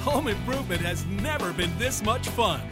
[0.00, 2.62] Home improvement has never been this much fun.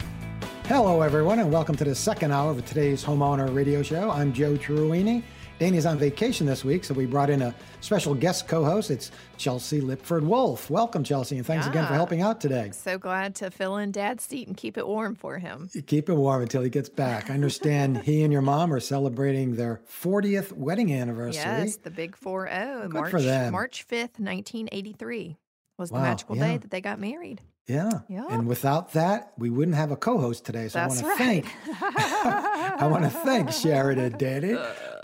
[0.65, 4.09] Hello, everyone, and welcome to the second hour of today's homeowner radio show.
[4.09, 5.21] I'm Joe Truini.
[5.59, 8.89] Danny's on vacation this week, so we brought in a special guest co-host.
[8.89, 10.71] It's Chelsea Lipford Wolf.
[10.71, 12.71] Welcome, Chelsea, and thanks again for helping out today.
[12.73, 15.69] So glad to fill in Dad's seat and keep it warm for him.
[15.85, 17.29] Keep it warm until he gets back.
[17.29, 21.43] I understand he and your mom are celebrating their 40th wedding anniversary.
[21.43, 22.81] Yes, the big 4 0.
[22.83, 23.51] Good March, for them.
[23.51, 25.37] March 5th, 1983
[25.79, 26.47] was the magical yeah.
[26.47, 27.41] day that they got married.
[27.65, 27.89] Yeah.
[28.07, 28.25] Yeah.
[28.29, 30.67] And without that, we wouldn't have a co-host today.
[30.69, 31.45] So That's I want to thank
[32.81, 34.57] I want to thank Sharon and Danny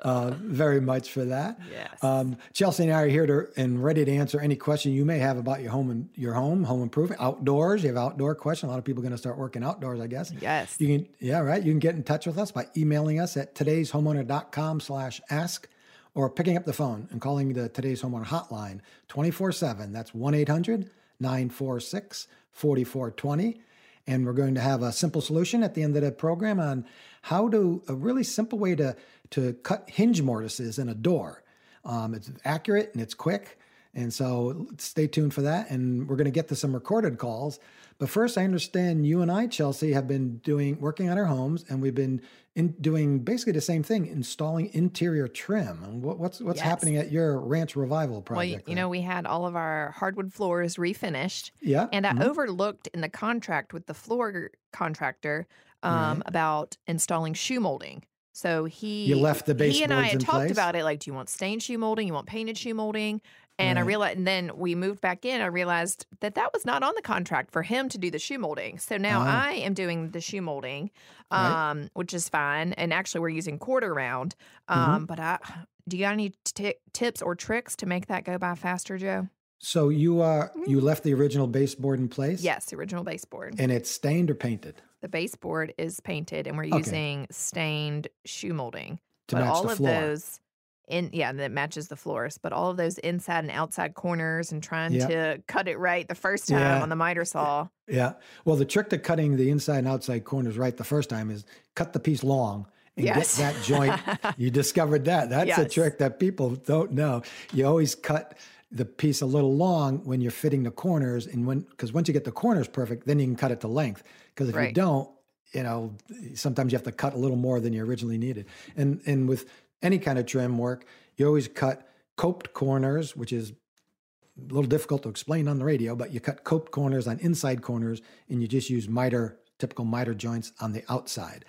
[0.06, 1.60] uh, very much for that.
[1.72, 2.04] Yes.
[2.04, 5.18] Um, Chelsea and I are here to and ready to answer any question you may
[5.18, 7.84] have about your home and your home, home improvement, outdoors.
[7.84, 8.70] You have outdoor question.
[8.70, 10.32] A lot of people are going to start working outdoors, I guess.
[10.40, 10.76] Yes.
[10.80, 11.62] You can, yeah, right.
[11.62, 15.68] You can get in touch with us by emailing us at today'shomeowner.com slash ask
[16.16, 19.94] or picking up the phone and calling the Today's Homeowner hotline 24 7.
[19.94, 23.62] That's 1 800 946 4420.
[24.08, 26.86] And we're going to have a simple solution at the end of the program on
[27.24, 28.96] how to, a really simple way to,
[29.32, 31.44] to cut hinge mortises in a door.
[31.84, 33.60] Um, it's accurate and it's quick.
[33.96, 35.70] And so stay tuned for that.
[35.70, 37.60] And we're going to get to some recorded calls.
[37.98, 41.64] But first, I understand you and I, Chelsea, have been doing working on our homes,
[41.70, 42.22] and we've been
[42.54, 45.82] in doing basically the same thing, installing interior trim.
[45.82, 46.66] And what, what's what's Yes.
[46.68, 48.68] happening at your ranch revival well, project?
[48.68, 51.52] you, you know, we had all of our hardwood floors refinished.
[51.62, 52.26] yeah, And I mhm.
[52.26, 55.48] overlooked in the contract with the floor contractor
[55.84, 58.04] um, about installing shoe molding.
[58.34, 60.52] So he You left the He and I had talked place?
[60.52, 60.84] about it.
[60.84, 62.08] Like, do you want stained shoe molding?
[62.08, 63.22] You want painted shoe molding?
[63.58, 65.40] And I realized, and then we moved back in.
[65.42, 68.38] I realized that that was not on the contract for him to do the shoe
[68.38, 68.80] molding.
[68.80, 69.46] So now Ah.
[69.48, 70.92] I am doing the shoe molding,
[71.32, 71.70] Right.
[71.72, 72.74] um, which is fine.
[72.74, 74.36] And actually, we're using quarter round.
[74.70, 74.92] Mm-hmm.
[74.92, 75.40] Um, But I,
[75.88, 79.30] do you got any t- tips or tricks to make that go by faster, Joe?
[79.58, 82.40] so you are you left the original baseboard in place?
[82.40, 82.46] Mm-hmm.
[82.46, 83.56] Yes, the original baseboard.
[83.58, 86.78] and it's stained or painted The baseboard is painted, and we're Okay.
[86.78, 89.00] using stained shoe molding.
[89.30, 90.40] to but match all the of those
[90.88, 92.38] in yeah, that matches the floors.
[92.38, 95.08] But all of those inside and outside corners and trying Yeah.
[95.08, 96.82] to cut it right the first time Yeah.
[96.82, 97.68] on the miter eh, eh, saw.
[97.88, 98.14] Yeah.
[98.46, 101.46] Well, the trick to cutting the inside and outside corners right the first time is
[101.76, 103.38] cut the piece long and Yes.
[103.38, 104.00] get that joint.
[104.38, 105.30] you discovered that.
[105.30, 107.22] That's a trick that people don't know.
[107.54, 108.38] You always cut
[108.72, 112.14] the piece a little long when you're fitting the corners, and when because once you
[112.14, 114.04] get the corners perfect, then you can cut it to length.
[114.34, 115.10] Because if you don't,
[115.54, 115.94] you know,
[116.34, 118.48] sometimes you have to cut a little more than you originally needed.
[118.76, 119.46] And and with
[119.82, 120.86] any kind of trim work,
[121.18, 121.88] you always cut
[122.18, 126.44] coped corners, which is a little difficult to explain on the radio, but you cut
[126.44, 130.84] coped corners on inside corners and you just use miter, typical miter joints on the
[130.90, 131.46] outside.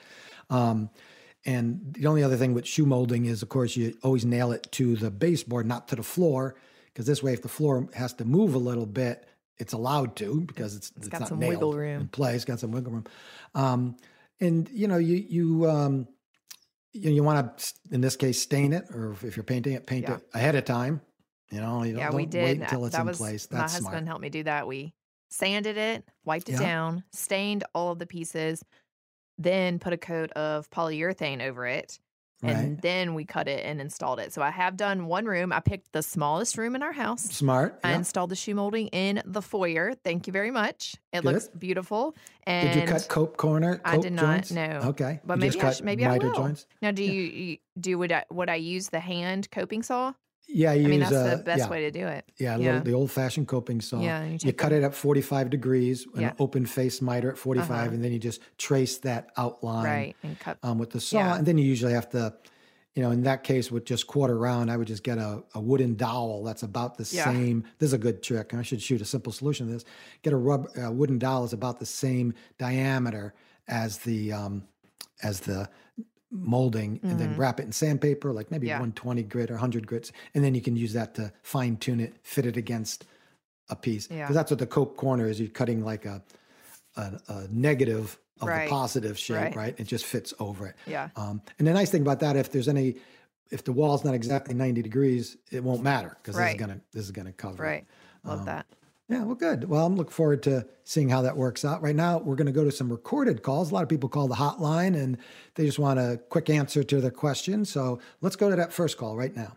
[0.51, 0.91] Um,
[1.45, 4.67] and the only other thing with shoe molding is, of course, you always nail it
[4.73, 6.57] to the baseboard, not to the floor,
[6.87, 9.27] because this way, if the floor has to move a little bit,
[9.59, 12.01] it's allowed to because it's it's, got not some nailed wiggle room.
[12.03, 12.45] in place.
[12.45, 13.05] Got some wiggle room,
[13.55, 13.97] um,
[14.41, 16.09] and you know you you um,
[16.93, 20.09] you, you want to in this case stain it, or if, you're painting it, paint
[20.09, 20.17] Yeah.
[20.17, 21.01] it ahead of time.
[21.51, 22.43] You know, you yeah, we did.
[22.45, 23.47] wait until it's that in was place.
[23.47, 24.67] That's my That's husband helped me do that.
[24.67, 24.95] We
[25.31, 26.59] sanded it, wiped it Yeah.
[26.59, 28.63] down, stained all of the pieces,
[29.39, 31.99] then put a coat of polyurethane over it.
[32.43, 32.83] And Right.
[32.83, 34.33] then we cut it and installed it.
[34.33, 35.53] So I have done one room.
[35.53, 37.23] I picked the smallest room in our house.
[37.23, 37.81] Smart.
[37.83, 39.95] I installed the shoe molding in the foyer.
[40.05, 40.97] Thank you very much.
[41.13, 41.33] It Good.
[41.33, 42.15] looks beautiful.
[42.43, 43.81] And Did you cut cope corner?
[43.85, 44.53] I did not, joints?
[44.53, 44.81] no.
[44.85, 45.21] Okay.
[45.25, 46.35] But You maybe I should, maybe I will.
[46.35, 46.67] joints.
[46.83, 50.13] Now, do you, you do would I would I use the hand coping saw?
[50.49, 52.25] Yeah, you I mean, use that's uh, the best yeah, way to do it.
[52.39, 52.67] Yeah, Yeah.
[52.67, 54.01] little, the old-fashioned coping saw.
[54.01, 56.33] Yeah, you you cut it at 45 degrees, an Yeah.
[56.39, 57.95] open face miter at 45, Uh-huh.
[57.95, 60.59] and then you just trace that outline Right, and cut.
[60.63, 61.35] um, with the saw.
[61.35, 62.33] And then you usually have to,
[62.95, 65.61] you know, in that case with just quarter round, I would just get a, a
[65.61, 67.65] wooden dowel that's about the same.
[67.79, 68.55] This is a good trick.
[68.55, 69.85] I should shoot a simple solution to this.
[70.23, 73.35] Get a rub, a wooden dowel is about the same diameter
[73.69, 74.63] as the um,
[75.23, 75.69] as the
[76.31, 78.71] molding, and then wrap it in sandpaper, like maybe Mm-hmm.
[78.71, 78.81] Yeah.
[78.81, 82.15] 120 grit or 100 grits, and then you can use that to fine tune it,
[82.23, 83.05] fit it against
[83.69, 84.07] a piece.
[84.07, 84.33] Because Yeah.
[84.33, 85.39] that's what the cope corner is.
[85.41, 86.23] You're cutting like a
[86.97, 88.65] a, a negative of Right.
[88.65, 89.57] the positive shape, right.
[89.57, 89.75] Right.
[89.81, 90.77] It just fits over it.
[90.87, 91.11] Yeah.
[91.15, 92.97] Um, and the nice thing about that, if there's any,
[93.51, 97.05] if the wall's not exactly 90 degrees, it won't matter because this is gonna this
[97.05, 97.63] is gonna cover.
[97.65, 97.67] it.
[97.69, 97.87] Right.
[98.25, 98.67] Love Um, that.
[99.09, 99.69] Yeah, well, good.
[99.69, 101.81] Well, I'm looking forward to seeing how that works out.
[101.81, 103.71] Right now, we're going to go to some recorded calls.
[103.71, 105.17] A lot of people call the hotline and
[105.55, 107.65] they just want a quick answer to their question.
[107.65, 109.57] So let's go to that first call right now.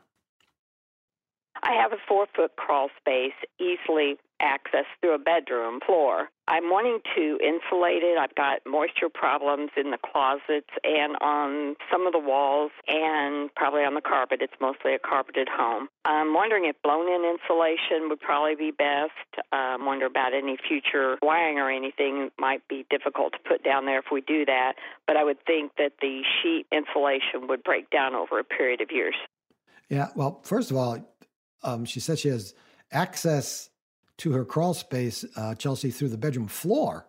[1.63, 6.29] I have a four foot crawl space, easily accessed through a bedroom floor.
[6.47, 8.17] I'm wanting to insulate it.
[8.17, 13.81] I've got moisture problems in the closets and on some of the walls and probably
[13.81, 14.39] on the carpet.
[14.41, 15.89] It's mostly a carpeted home.
[16.05, 19.13] I'm wondering if blown in insulation would probably be best.
[19.51, 23.99] Um, wondering about any future wiring or anything might be difficult to put down there
[23.99, 24.73] if we do that.
[25.05, 28.89] But I would think that the sheet insulation would break down over a period of
[28.91, 29.15] years.
[29.87, 30.97] Yeah, well, first of all,
[31.63, 32.55] um, she said she has
[32.91, 33.68] access
[34.19, 37.05] to her crawl space, uh, Chelsea, through the bedroom floor,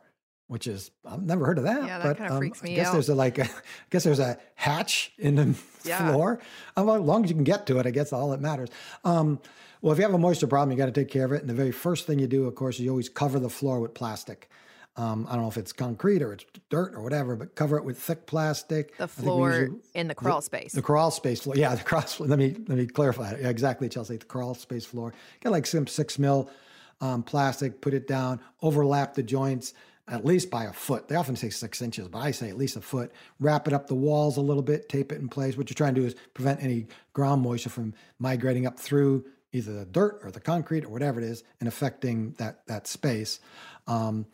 [0.47, 1.85] which is I've never heard of that.
[1.85, 2.93] Yeah, that but, kind of um, freaks me I guess out.
[2.95, 3.49] there's a like, a, I
[3.91, 5.55] guess there's a hatch in the
[5.85, 6.11] yeah.
[6.11, 6.41] floor.
[6.77, 8.69] Um, as long as you can get to it, I guess all that matters.
[9.05, 9.41] Um,
[9.83, 11.41] well, if you have a moisture problem, you got to take care of it.
[11.41, 13.81] And the very first thing you do, of course, is you always cover the floor
[13.81, 14.51] with plastic.
[14.97, 17.85] Um, I don't know if it's concrete or it's dirt or whatever, but cover it
[17.85, 18.97] with thick plastic.
[18.99, 20.73] The floor in the crawl space.
[20.73, 21.57] The crawl space floor.
[21.57, 22.05] Yeah, the crawl.
[22.19, 23.41] Let me let me clarify it.
[23.41, 24.17] Yeah, exactly, Chelsea.
[24.17, 25.15] The crawl space floor.
[25.41, 26.51] Get like some six mil
[27.01, 27.81] um, plastic.
[27.81, 28.41] Put it down.
[28.63, 29.75] Overlap the joints
[30.11, 31.09] at least by a foot.
[31.09, 33.13] They often say six inches, but I say at least a foot.
[33.39, 34.89] Wrap it up the walls a little bit.
[34.89, 35.57] Tape it in place.
[35.57, 39.73] What you're trying to do is prevent any ground moisture from migrating up through either
[39.73, 43.39] the dirt or the concrete or whatever it is and affecting that that space.
[43.87, 44.27] Um,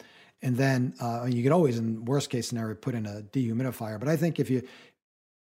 [0.42, 3.98] and then uh, you can always, in worst case scenario, put in a dehumidifier.
[3.98, 4.62] But I think if you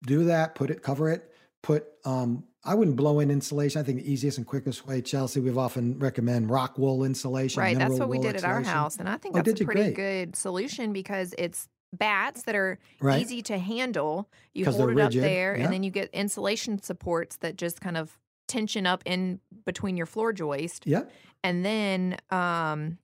[0.07, 1.87] do that, put it, cover it, put.
[2.05, 3.81] Um, I wouldn't blow in insulation.
[3.81, 7.61] I think the easiest and quickest way, Chelsea, we've often recommend rock wool insulation.
[7.61, 9.93] Right, that's what we did at our house, and I think oh, that's a pretty
[9.93, 9.95] great.
[9.95, 13.23] good solution because it's bats that are right.
[13.23, 14.29] easy to handle.
[14.53, 15.23] You hold it rigid.
[15.23, 15.65] up there, yeah.
[15.65, 18.19] and then you get insulation supports that just kind of
[18.49, 20.87] tension up in between your floor joist.
[20.87, 21.11] Yep.
[21.43, 22.99] And then um,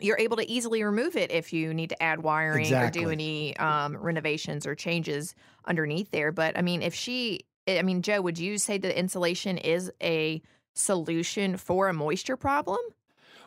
[0.00, 3.02] you're able to easily remove it if you need to add wiring exactly.
[3.02, 5.34] or do any um, renovations or changes
[5.64, 6.32] underneath there.
[6.32, 10.40] But I mean, if she, I mean, Joe, would you say that insulation is a
[10.74, 12.78] solution for a moisture problem?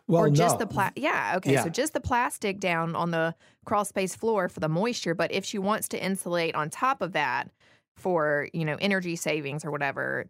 [0.07, 0.65] Well, or just no.
[0.65, 1.63] the pla- yeah okay Yeah.
[1.63, 3.33] so just the plastic down on the
[3.65, 7.13] crawl space floor for the moisture but if she wants to insulate on top of
[7.13, 7.49] that
[7.95, 10.25] for you know energy savings or whatever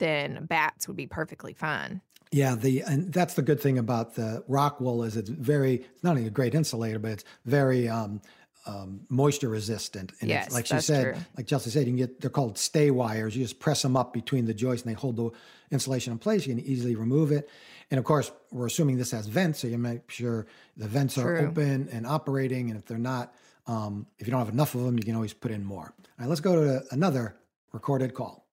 [0.00, 2.00] then bats would be perfectly fine
[2.32, 6.02] Yeah, the and that's the good thing about the rock wool is it's very it's
[6.02, 8.20] not only a great insulator, but it's very um,
[8.66, 10.12] um, moisture resistant.
[10.20, 11.22] And Yes, it's, like she said, true.
[11.36, 13.36] like Chelsea said, you can get they're called stay wires.
[13.36, 15.30] You just press them up between the joists and they hold the
[15.70, 16.46] insulation in place.
[16.46, 17.48] You can easily remove it.
[17.90, 20.46] And of course, we're assuming this has vents, so you make sure
[20.76, 22.70] the vents are open and operating.
[22.70, 23.34] And if they're not,
[23.66, 25.92] um, if you don't have enough of them, you can always put in more.
[25.98, 27.36] All right, let's go to another
[27.72, 28.46] recorded call.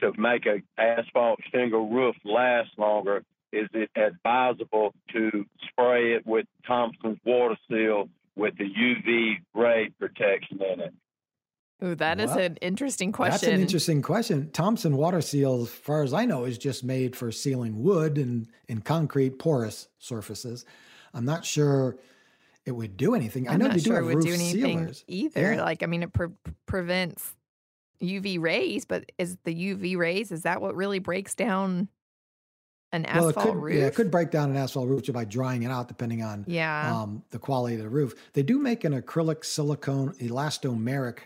[0.00, 6.46] to make a asphalt shingle roof last longer, is it advisable to spray it with
[6.66, 10.94] Thompson's water seal with the UV ray protection in it?
[11.82, 12.40] Ooh, that is What?
[12.40, 14.50] an interesting question That's an interesting question.
[14.52, 18.46] Thompson water seal, as far as I know, is just made for sealing wood and,
[18.68, 20.64] and concrete porous surfaces.
[21.12, 21.96] I'm not sure
[22.64, 23.48] it would do anything.
[23.48, 25.04] I I'm know not they do have it would roof do anything sealers.
[25.08, 25.54] either.
[25.54, 25.62] Yeah.
[25.62, 26.28] Like, I mean, it pre-
[26.64, 27.34] prevents
[28.02, 31.88] UV rays, but is the UV rays is that what really breaks down
[32.94, 33.76] an well, it asphalt could, roof?
[33.76, 36.44] yeah, it could break down an asphalt roof just by drying it out, depending on
[36.46, 36.94] Yeah.
[37.02, 38.14] um, the quality of the roof.
[38.32, 41.18] They do make an acrylic silicone elastomeric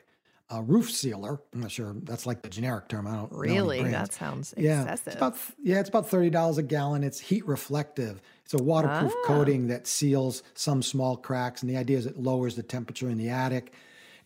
[0.50, 1.40] uh, roof sealer.
[1.52, 3.06] I'm not sure that's like the generic term.
[3.06, 5.06] I don't know really, that sounds Yeah, excessive.
[5.08, 7.04] it's about yeah, it's about thirty dollars a gallon.
[7.04, 8.22] It's heat reflective.
[8.44, 9.26] It's a waterproof Ah.
[9.26, 13.18] coating that seals some small cracks, and the idea is it lowers the temperature in
[13.18, 13.74] the attic,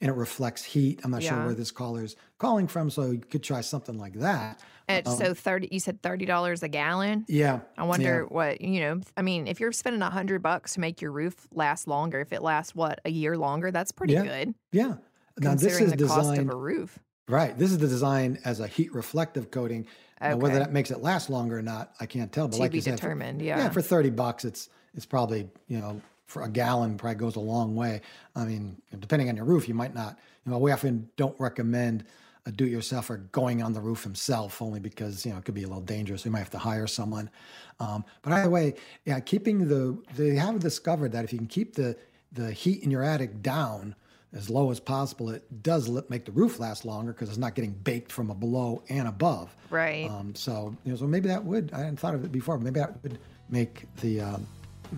[0.01, 1.01] and it reflects heat.
[1.03, 4.15] I'm not sure where this caller is calling from, so you could try something like
[4.21, 4.61] that.
[4.99, 7.25] And um, so thirty, you said thirty dollars a gallon.
[7.29, 9.01] Yeah, I wonder what you know.
[9.17, 12.33] I mean, if you're spending a hundred bucks to make your roof last longer, if
[12.33, 14.23] it lasts what a year longer, that's pretty Yeah.
[14.25, 14.95] good Yeah.
[15.39, 16.99] Now this considering is the cost of a roof.
[17.29, 17.57] right.
[17.59, 19.87] This is the design as a heat reflective coating.
[20.21, 22.47] Now, whether that makes it last longer or not, I can't tell.
[22.47, 23.69] But To like be you said, for- yeah, yeah.
[23.71, 27.75] for thirty bucks, it's it's probably you know for a gallon probably goes a long
[27.75, 28.01] way.
[28.37, 30.19] I mean, depending on your roof, you might not.
[30.47, 32.05] You know, we often don't recommend
[32.47, 35.69] a do-it-yourselfer going on the roof himself, only because you know it could be a
[35.69, 36.25] little dangerous.
[36.25, 37.31] We might have to hire someone.
[37.79, 41.75] Um, but either way, yeah, keeping the they have discovered that if you can keep
[41.75, 41.97] the
[42.33, 43.95] the heat in your attic down
[44.35, 47.73] as low as possible, it does make the roof last longer because it's not getting
[47.73, 49.55] baked from a below and above.
[49.69, 50.09] Right.
[50.09, 52.81] Um, so, you know, so maybe that would, I hadn't thought of it before, maybe
[52.81, 53.19] that would
[53.51, 54.47] make the, um,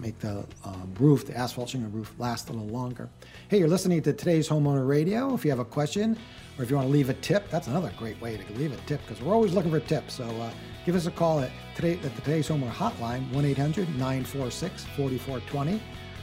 [0.01, 3.09] make the um, roof, the asphalt shingle roof, last a little longer.
[3.49, 5.35] Hey, you're listening to today's homeowner radio.
[5.35, 6.17] If you have a question
[6.59, 8.77] or if you want to leave a tip, that's another great way to leave a
[8.87, 10.15] tip because we're always looking for tips.
[10.15, 10.51] So uh,
[10.85, 15.81] give us a call at today at the today's homeowner hotline 1-800-946-4420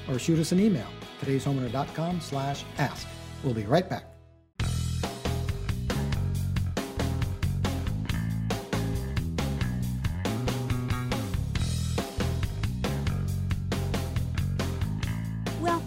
[0.07, 0.87] or shoot us an email
[1.21, 3.07] today'shomeowner.com slash ask.
[3.43, 4.10] We'll be right back.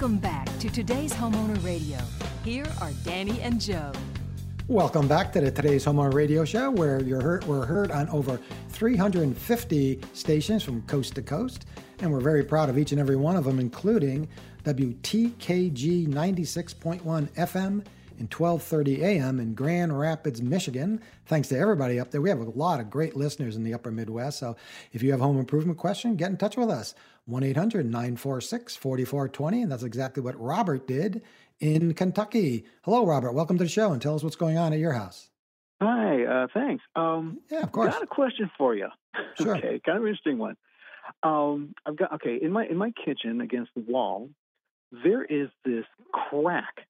[0.05, 1.97] Welcome back to today's Homeowner Radio.
[2.45, 3.91] Here are Danny and Joe.
[4.69, 8.39] Welcome back to the Today's Homeowner Radio Show, where you're heard, we're heard on over
[8.69, 11.65] 350 stations from coast to coast,
[12.01, 14.29] and we're very proud of each and every one of them, including
[14.65, 17.83] WTKG 96.1 FM
[18.19, 19.41] and 12:30 a.m.
[19.41, 21.01] in Grand Rapids, Michigan.
[21.25, 22.21] Thanks to everybody up there.
[22.21, 24.39] We have a lot of great listeners in the Upper Midwest.
[24.39, 24.55] So
[24.93, 26.95] if you have a home improvement question, get in touch with us.
[27.29, 31.23] 1-800-946-4420, and that's exactly what Robert did
[31.61, 32.65] in Kentucky.
[32.83, 33.33] Hello, Robert.
[33.33, 35.31] Welcome to the show, and tell us what's going on at your house.
[35.81, 36.85] Hi, uh, thanks.
[36.95, 37.93] Um, yeah, of course.
[37.93, 38.89] Got a question for you.
[39.37, 39.57] Sure.
[39.57, 40.57] okay, kind of interesting one.
[41.23, 44.31] Um, I've got okay in my in my kitchen against the wall.
[44.93, 46.87] There is this crack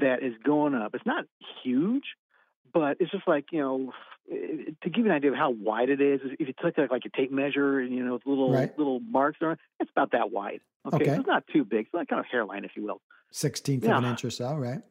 [0.00, 0.94] that is going up.
[0.94, 1.26] It's not
[1.62, 2.04] huge,
[2.72, 3.92] but it's just like you know.
[4.28, 7.02] To give you an idea of how wide it is, if you took like, like
[7.04, 8.76] a tape measure and you know little Right.
[8.78, 10.60] little marks on it, it's about that wide.
[10.86, 11.14] Okay, Okay.
[11.14, 11.86] So it's not too big.
[11.86, 13.00] It's like kind of hairline, if you will.
[13.32, 14.82] 16th of an inch or so, right?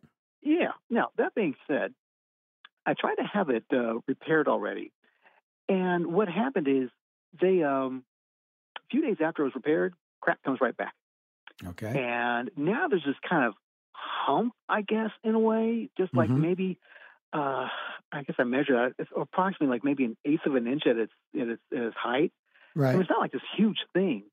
[0.41, 0.71] Yeah.
[0.89, 1.93] Now, that being said,
[2.85, 4.91] I tried to have it uh, repaired already.
[5.69, 6.89] And what happened is
[7.39, 8.03] they, um,
[8.77, 10.93] a few days after it was repaired, crack comes right back.
[11.65, 11.87] Okay.
[12.03, 13.53] And now there's this kind of
[13.93, 16.37] hump, I guess, in a way, just like Mhm.
[16.39, 16.79] maybe,
[17.33, 17.67] uh,
[18.11, 18.93] I guess I measured that.
[18.99, 21.95] It's approximately like maybe an eighth of an inch at its, at its, at its
[21.97, 22.31] height.
[22.75, 22.91] I Right.
[22.93, 24.23] mean, it's not like this huge thing.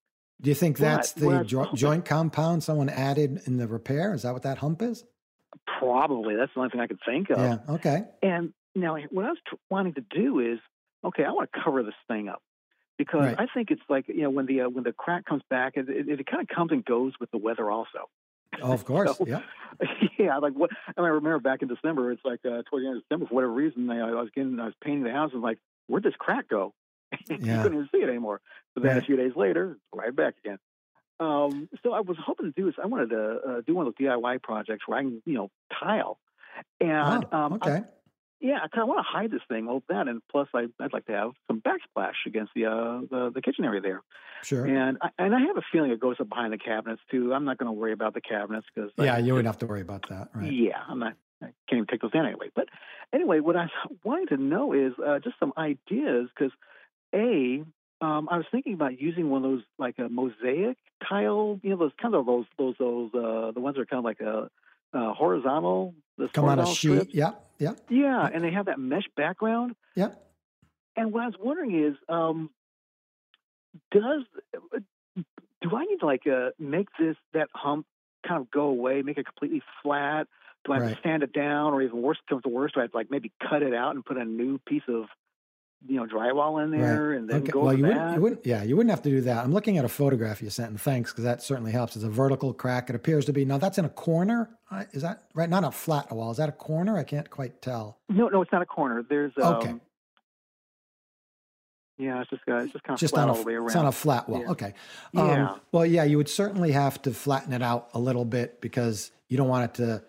[0.41, 4.15] Do you think that's the jo- joint compound someone added in the repair?
[4.15, 5.05] Is that what that hump is?
[5.79, 6.37] Probably.
[6.37, 7.39] That's the only thing I could think of.
[7.39, 7.59] Yeah.
[7.69, 8.03] Okay.
[8.23, 10.59] And now, what I was tr- wanting to do is,
[11.05, 12.43] okay, I want to cover this thing up
[12.97, 13.37] because Right.
[13.41, 15.89] I think it's like you know when the uh, when the crack comes back, it,
[15.89, 18.09] it, it kind of comes and goes with the weather also.
[18.63, 19.17] Oh, of course.
[19.17, 19.41] So- yeah.
[20.19, 22.89] yeah, like what I, mean, I remember back in December, it's like uh, toward the
[22.89, 25.31] end of December for whatever reason, I, I was getting I was painting the house
[25.33, 26.75] and like, where'd this crack go?
[27.29, 27.63] you Yeah.
[27.63, 28.41] couldn't even see it anymore.
[28.75, 29.03] But then Right.
[29.03, 30.59] a few days later, right back again.
[31.21, 33.95] Um, so I was hoping to do is I wanted to uh, do one of
[33.99, 36.19] those DIY projects where I can you know tile.
[36.81, 37.87] And oh, um, I- okay.
[38.41, 40.93] Yeah, I kind of want to hide this thing, well, that, and plus I, I'd
[40.93, 44.03] like to have some backsplash against the uh, the, the kitchen area there,
[44.43, 44.65] sure.
[44.65, 47.35] and I, and I have a feeling it goes up behind the cabinets too.
[47.35, 49.81] I'm not going to worry about the cabinets because yeah, you wouldn't have to worry
[49.81, 50.29] about that.
[50.35, 50.53] Right.
[50.53, 51.15] yeah, I'm not.
[51.43, 52.51] I can't even take those down anyway.
[52.55, 52.69] But
[53.13, 53.67] anyway, what I
[54.05, 56.53] wanted to know is uh, just some ideas because
[57.15, 57.65] a
[58.01, 60.77] um, I was thinking about using one of those like a mosaic
[61.09, 63.99] tile, you know, those kind of those those those uh, the ones that are kind
[63.99, 64.49] of like a
[64.97, 65.95] uh, horizontal.
[66.33, 66.89] Come on a horizontal sheet.
[66.93, 67.15] strips.
[67.15, 67.33] Yeah.
[67.59, 67.75] Yeah.
[67.89, 69.75] Yeah, and they have that mesh background.
[69.95, 70.11] Yeah.
[70.97, 72.51] And what I was wondering is, um,
[73.91, 74.23] does
[75.61, 77.87] do I need to like uh, make this that hump
[78.27, 80.27] kind of go away, make it completely flat?
[80.65, 80.97] Do I have Right.
[80.97, 83.11] to sand it down, or even worse comes to worse, do I have to like
[83.11, 85.05] maybe cut it out and put a new piece of
[85.87, 87.53] you know drywall in there and then okay.
[87.53, 88.47] go well, you wouldn't, you wouldn't.
[88.47, 89.45] Yeah, you wouldn't have to do that.
[89.45, 91.95] I'm looking at a photograph you sent, and thanks because that certainly helps.
[91.97, 92.91] It's a vertical crack.
[92.91, 93.59] It appears to be now.
[93.59, 94.51] That's in a corner.
[94.93, 95.49] Is that right?
[95.49, 96.31] Not a flat wall.
[96.31, 96.99] Is that a corner?
[96.99, 97.99] I can't quite tell.
[98.09, 99.05] No, no, it's not a corner.
[99.09, 99.75] There's um, Okay.
[101.99, 103.33] Yeah, it's just got, it's just kind of Just flat on a.
[103.33, 103.67] all the way around.
[103.67, 104.43] It's on a flat wall.
[104.43, 104.51] Yeah.
[104.51, 104.75] Okay.
[105.13, 105.57] Yeah.
[105.73, 109.37] well, yeah, you would certainly have to flatten it out a little bit because you
[109.37, 110.03] don't want it to.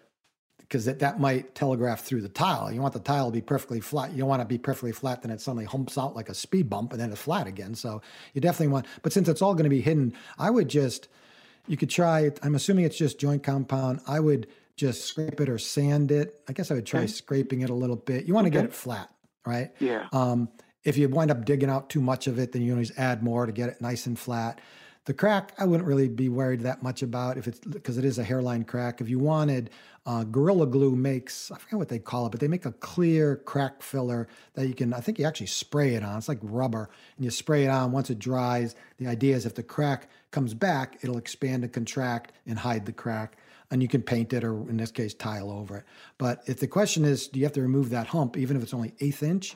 [0.69, 2.71] Because that, that might telegraph through the tile.
[2.71, 4.11] You want the tile to be perfectly flat.
[4.11, 6.35] You don't want it to be perfectly flat, then it suddenly humps out like a
[6.35, 7.73] speed bump and then it's flat again.
[7.73, 8.03] So
[8.35, 11.07] you definitely want, but since it's all going to be hidden, I would just,
[11.65, 14.01] you could try, I'm assuming it's just joint compound.
[14.07, 14.45] I would
[14.75, 16.39] just scrape it or sand it.
[16.47, 17.07] I guess I would try Okay.
[17.07, 18.25] scraping it a little bit.
[18.25, 19.09] You want to get it flat,
[19.47, 19.71] right?
[19.79, 20.07] Yeah.
[20.13, 20.49] Um,
[20.83, 23.47] if you wind up digging out too much of it, then you always add more
[23.47, 24.61] to get it nice and flat.
[25.09, 28.19] The crack, I wouldn't really be worried that much about if it's because it is
[28.19, 29.01] a hairline crack.
[29.01, 29.71] If you wanted,
[30.05, 33.37] uh, Gorilla Glue makes I forget what they call it, but they make a clear
[33.37, 34.93] crack filler that you can.
[34.93, 36.19] I think you actually spray it on.
[36.19, 37.91] It's like rubber, and you spray it on.
[37.91, 42.31] Once it dries, the idea is if the crack comes back, it'll expand and contract
[42.45, 43.35] and hide the crack.
[43.71, 45.85] And you can paint it, or in this case, tile over it.
[46.19, 48.75] But if the question is, do you have to remove that hump, even if it's
[48.75, 49.55] only eighth inch?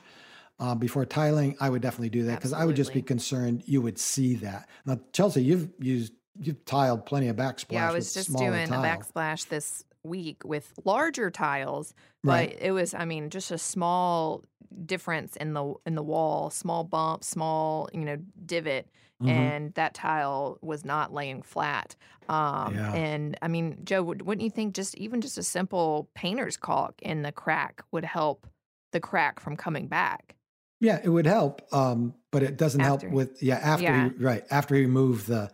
[0.60, 3.82] Uh, before tiling, I would definitely do that because I would just be concerned you
[3.82, 4.70] would see that.
[4.86, 7.72] Now, Chelsea, you've used you've tiled plenty of backsplash.
[7.74, 8.84] Yeah, I was just doing tile.
[8.84, 11.94] a backsplash this week with larger tiles,
[12.24, 12.58] but Right.
[12.60, 14.44] it was I mean just a small
[14.86, 18.88] difference in the in the wall, small bump, small, you know, divot
[19.22, 19.30] Mhm.
[19.30, 21.96] and that tile was not laying flat.
[22.30, 22.94] Um, Yeah.
[22.94, 27.22] And I mean, Joe, wouldn't you think just even just a simple painter's caulk in
[27.22, 28.48] the crack would help
[28.92, 30.36] the crack from coming back?
[30.80, 33.08] Yeah, it would help, um, but it doesn't After.
[33.08, 34.06] help with yeah after Yeah.
[34.06, 35.50] You, right after you move the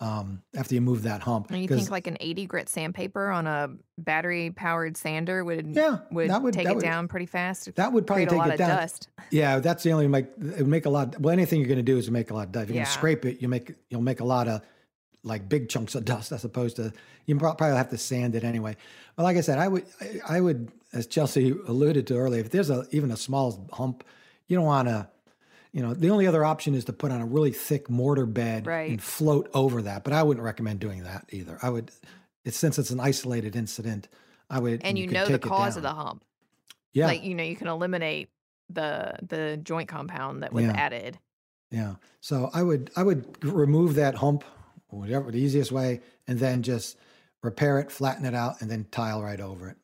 [0.00, 1.50] um, after you move that hump.
[1.52, 5.98] And you think like an 80 grit sandpaper on a battery powered sander would Yeah,
[6.10, 7.72] would, that would- take that it would- down pretty fast?
[7.76, 8.76] that would probably create a take lot it of down.
[8.78, 9.08] dust.
[9.30, 11.20] Yeah, that's the only make it would make a lot.
[11.20, 12.64] Well, anything you're going to do is make a lot of dust.
[12.64, 12.84] If you're going Yeah.
[12.86, 14.62] to scrape it, you make you'll make a lot of
[15.22, 16.92] like big chunks of dust as opposed to
[17.26, 18.76] you probably have to sand it anyway.
[19.14, 22.50] But like I said, I would I, I would as Chelsea alluded to earlier, if
[22.50, 24.02] there's a even a small hump,
[24.48, 25.08] you don't want to.
[25.72, 28.66] You know, the only other option is to put on a really thick mortar bed
[28.66, 28.90] Right.
[28.90, 30.04] and float over that.
[30.04, 31.58] But I wouldn't recommend doing that either.
[31.62, 31.90] I would,
[32.44, 34.08] it's since it's an isolated incident.
[34.50, 36.24] I would, And you could know the cause of the hump.
[36.92, 38.28] Yeah, Like you know, you can eliminate
[38.68, 40.72] the the joint compound that was Yeah.
[40.76, 41.18] added.
[41.70, 41.94] Yeah.
[42.20, 44.44] So I would I would remove that hump,
[44.88, 46.98] whatever the easiest way, and then just
[47.42, 49.78] repair it, flatten it out, and then tile right over it.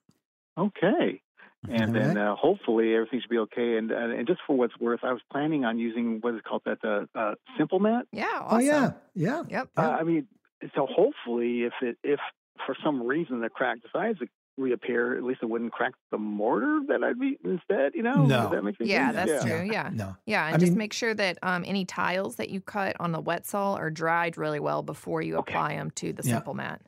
[0.58, 1.22] Okay.
[1.70, 2.30] And All then right?
[2.32, 3.76] uh, hopefully everything should be okay.
[3.76, 6.62] And, uh, and just for what's worth, I was planning on using what is called
[6.66, 8.02] that the uh, SimpleMat.
[8.12, 8.24] Yeah.
[8.40, 8.40] Awesome.
[8.40, 8.64] oh Awesome.
[8.66, 9.42] yeah, yeah.
[9.48, 9.68] Yep.
[9.76, 10.26] Uh, I mean,
[10.74, 12.20] so hopefully, if it if
[12.66, 16.80] for some reason the crack decides to reappear, at least it wouldn't crack the mortar
[16.88, 17.92] that I'd be instead.
[17.94, 18.24] You know?
[18.26, 18.42] No.
[18.42, 19.30] Does that make any Yeah, sense?
[19.30, 19.58] that's yeah.
[19.58, 19.70] true.
[19.70, 19.90] Yeah.
[19.92, 20.16] No.
[20.26, 23.12] Yeah, and I just mean- make sure that um, any tiles that you cut on
[23.12, 25.52] the wet saw are dried really well before you Okay.
[25.52, 26.40] apply them to the Yeah.
[26.40, 26.78] SimpleMat.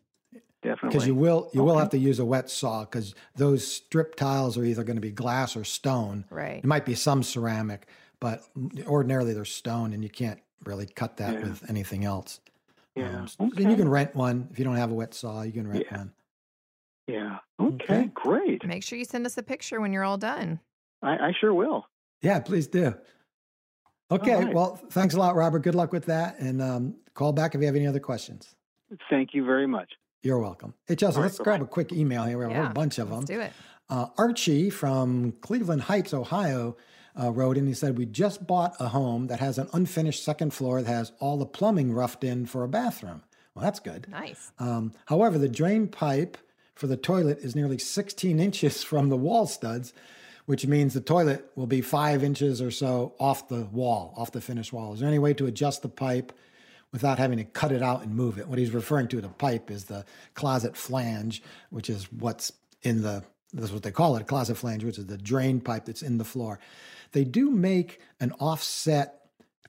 [0.71, 0.89] Definitely.
[0.91, 4.57] Because you will you will have to use a wet saw because those strip tiles
[4.57, 6.25] are either going to be glass or stone.
[6.31, 6.59] Right.
[6.59, 7.89] It might be some ceramic,
[8.21, 8.45] but
[8.87, 11.41] ordinarily they're stone, and you can't really cut that Yeah.
[11.41, 12.41] with anything else.
[12.95, 13.19] Yeah.
[13.19, 15.43] Um, so Then you can rent one if you don't have a wet saw.
[15.43, 15.97] You can rent Yeah.
[15.97, 16.13] one.
[17.09, 17.39] Yeah.
[17.59, 17.85] Okay.
[17.85, 18.11] Okay.
[18.15, 18.65] Great.
[18.65, 20.61] Make sure you send us a picture when you're all done.
[21.03, 21.87] I, I sure will.
[22.23, 22.95] Yeah, please do.
[24.13, 24.37] Okay.
[24.45, 24.55] right.
[24.55, 25.61] Well, thanks a lot, Robert.
[25.61, 28.55] Good luck with that, and um, call back if you have any other questions.
[29.09, 29.91] Thank you very much.
[30.23, 30.75] You're welcome.
[30.87, 31.65] Hey, Chelsea, All right, let's grab bye-bye.
[31.65, 32.39] a quick email here.
[32.39, 33.21] We have a whole bunch of them.
[33.21, 33.53] Let's do it.
[33.89, 36.77] Uh, Archie from Cleveland Heights, Ohio,
[37.21, 37.67] uh, wrote in.
[37.67, 41.13] He said, We just bought a home that has an unfinished second floor that has
[41.21, 43.23] all the plumbing roughed in for a bathroom.
[43.55, 44.09] Well, that's good.
[44.09, 44.53] Nice.
[44.59, 46.37] Um, however, the drain pipe
[46.75, 49.93] for the toilet is nearly 16 inches from the wall studs,
[50.47, 54.41] which means the toilet will be five inches or so off the wall, off the
[54.41, 54.93] finished wall.
[54.93, 56.33] Is there any way to adjust the pipe
[56.93, 58.49] without having to cut it out and move it?
[58.49, 63.23] What he's referring to, the pipe, is the closet flange, which is what's in the
[63.53, 66.19] that's what they call it, a closet flange, which is the drain pipe that's in
[66.19, 66.61] the floor.
[67.11, 69.23] They do make an offset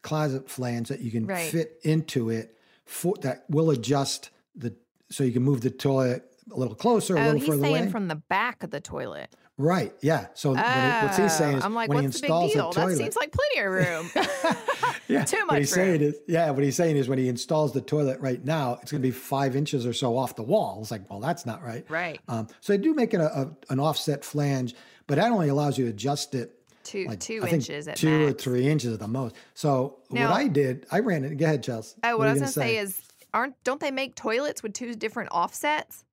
[0.03, 1.51] closet flange that you can Right.
[1.51, 4.75] fit into it for that will adjust the
[5.09, 7.75] so you can move the toilet a little closer, a Oh, little he's further saying
[7.83, 7.91] away.
[7.91, 9.35] from the back of the toilet.
[9.61, 10.27] Right, yeah.
[10.33, 10.57] So what,
[11.03, 12.71] what's he saying Oh, is I'm like, when he what's the big deal?
[12.71, 14.09] the That seems like plenty of room.
[15.07, 15.85] yeah, too What much he's room.
[15.85, 18.91] saying is, yeah, what he's saying is when he installs the toilet right now, it's
[18.91, 20.79] going to be five inches or so off the wall.
[20.81, 21.85] It's like, well, that's not right.
[21.89, 22.19] Right.
[22.27, 24.75] Um, so they do make it a, a, an offset flange,
[25.07, 28.33] but that only allows you to adjust it two like, two inches at two or
[28.33, 29.35] three inches at the most.
[29.53, 31.35] So Now- what I did, I ran it.
[31.37, 31.95] Go ahead, Chelsea.
[32.03, 32.77] Oh, what, are I was gonna say?
[32.77, 32.99] is,
[33.33, 36.03] aren't don't they make toilets with two different offsets?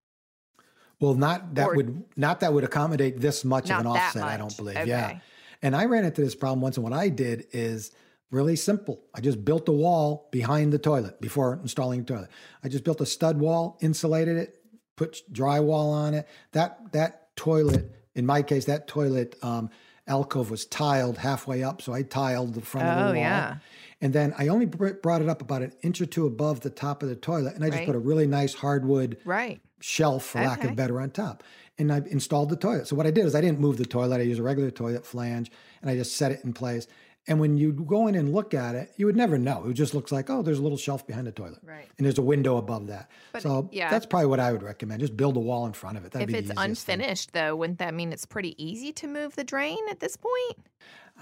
[1.00, 4.22] Well, not that Or- would not that would accommodate this much of an offset.
[4.24, 4.76] I don't believe.
[4.76, 4.88] Okay.
[4.88, 5.18] Yeah,
[5.62, 7.92] and I ran into this problem once, and what I did is
[8.30, 9.00] really simple.
[9.14, 12.30] I just built a wall behind the toilet before installing the toilet.
[12.64, 14.60] I just built a stud wall, insulated it,
[14.96, 16.26] put drywall on it.
[16.52, 19.70] That that toilet, in my case, that toilet um,
[20.08, 23.14] alcove was tiled halfway up, so I tiled the front of the Oh, wall.
[23.14, 23.56] yeah.
[24.00, 26.70] And then I only br- brought it up about an inch or two above the
[26.70, 27.86] top of the toilet, and I just Right.
[27.86, 29.60] put a really nice hardwood Right.
[29.80, 31.42] Shelf, for lack of better, on top.
[31.78, 32.88] And I installed the toilet.
[32.88, 34.18] So what I did is I didn't move the toilet.
[34.18, 36.86] I used a regular toilet flange, and I just set it in place.
[37.28, 39.66] And when you go in and look at it, you would never know.
[39.68, 41.86] It just looks like, oh, there's a little shelf behind the toilet, Right.
[41.98, 43.10] and there's a window above that.
[43.32, 43.90] But, so yeah.
[43.90, 45.00] that's probably what I would recommend.
[45.00, 46.12] Just build a wall in front of it.
[46.12, 46.94] That'd if be it's easiest thing.
[46.94, 50.56] unfinished, though, wouldn't that mean it's pretty easy to move the drain at this point?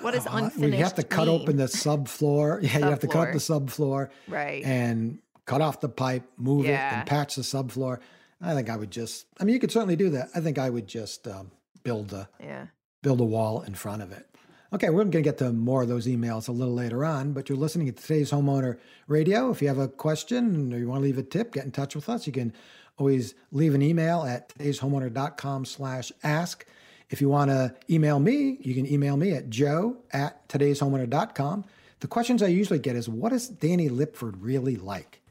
[0.00, 1.40] What is Uh, unfinished You have to cut mean?
[1.40, 2.62] open the subfloor.
[2.62, 4.62] Yeah, you have to cut up the subfloor Right.
[4.64, 7.98] and cut off the pipe, move it, and patch the subfloor.
[8.40, 9.26] I think I would just.
[9.40, 10.28] I mean, you could certainly do that.
[10.34, 11.50] I think I would just um,
[11.82, 12.66] build a yeah.
[13.02, 14.26] build a wall in front of it.
[14.72, 17.48] Okay, we're going to get to more of those emails a little later on, but
[17.48, 19.50] you're listening to today's homeowner radio.
[19.50, 21.94] If you have a question or you want to leave a tip, get in touch
[21.94, 22.26] with us.
[22.26, 22.52] You can
[22.98, 26.66] always leave an email at today'shomeowner.com slash ask.
[27.10, 31.64] If you want to email me, you can email me at joe at today'shomeowner.com.
[32.00, 35.22] The questions I usually get is, what is Danny Lipford really like?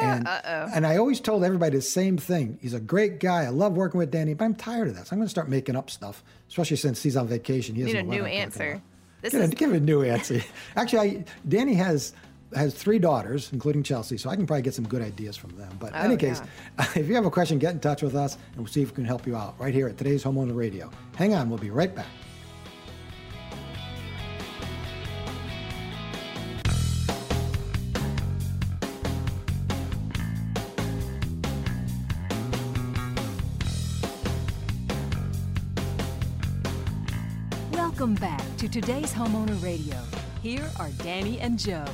[0.00, 0.68] And, Uh-oh.
[0.74, 2.58] and I always told everybody the same thing.
[2.62, 3.44] He's a great guy.
[3.44, 5.06] I love working with Danny, but I'm tired of that.
[5.08, 7.74] So I'm going to start making up stuff, especially since he's on vacation.
[7.74, 8.80] He Need doesn't a new answer.
[9.22, 10.40] This Give, is a, give a new answer.
[10.76, 12.14] Actually, I, Danny has
[12.52, 15.70] has three daughters, including Chelsea, so I can probably get some good ideas from them.
[15.78, 16.18] But in Oh, any yeah.
[16.18, 16.42] case,
[16.96, 18.94] if you have a question, get in touch with us and we'll see if we
[18.96, 20.90] can help you out right here at today's Homeowner Radio.
[21.14, 22.06] Hang on, we'll be right back.
[38.70, 39.96] Today's Homeowner Radio.
[40.42, 41.84] Here are Danny and Joe.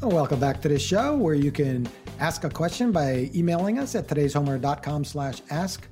[0.00, 1.86] Well, welcome back to the show where you can
[2.18, 5.86] ask a question by emailing us at today'shomeowner.com slash ask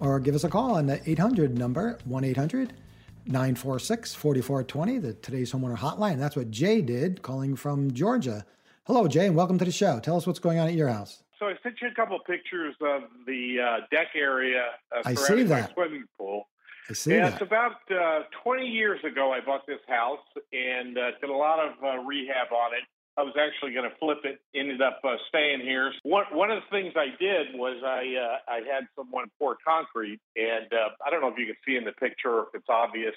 [0.00, 6.18] or give us a call on the 800 number, 1-800-946-4420, the Today's Homeowner Hotline.
[6.18, 8.44] That's what Jay did, calling from Georgia.
[8.84, 10.00] Hello, Jay, and welcome to the show.
[10.00, 11.22] Tell us what's going on at your house.
[11.38, 15.14] So I sent you a couple of pictures of the uh, deck area uh, I
[15.14, 15.74] see that.
[15.74, 16.48] swimming pool.
[16.88, 17.34] I see yeah, that.
[17.34, 21.58] it's about uh, 20 years ago I bought this house and uh, did a lot
[21.58, 22.82] of uh, rehab on it.
[23.16, 24.40] I was actually going to flip it.
[24.54, 25.92] Ended up uh, staying here.
[26.04, 30.20] One one of the things I did was I uh, I had someone pour concrete,
[30.36, 32.68] and uh, I don't know if you can see in the picture or if it's
[32.70, 33.14] obvious,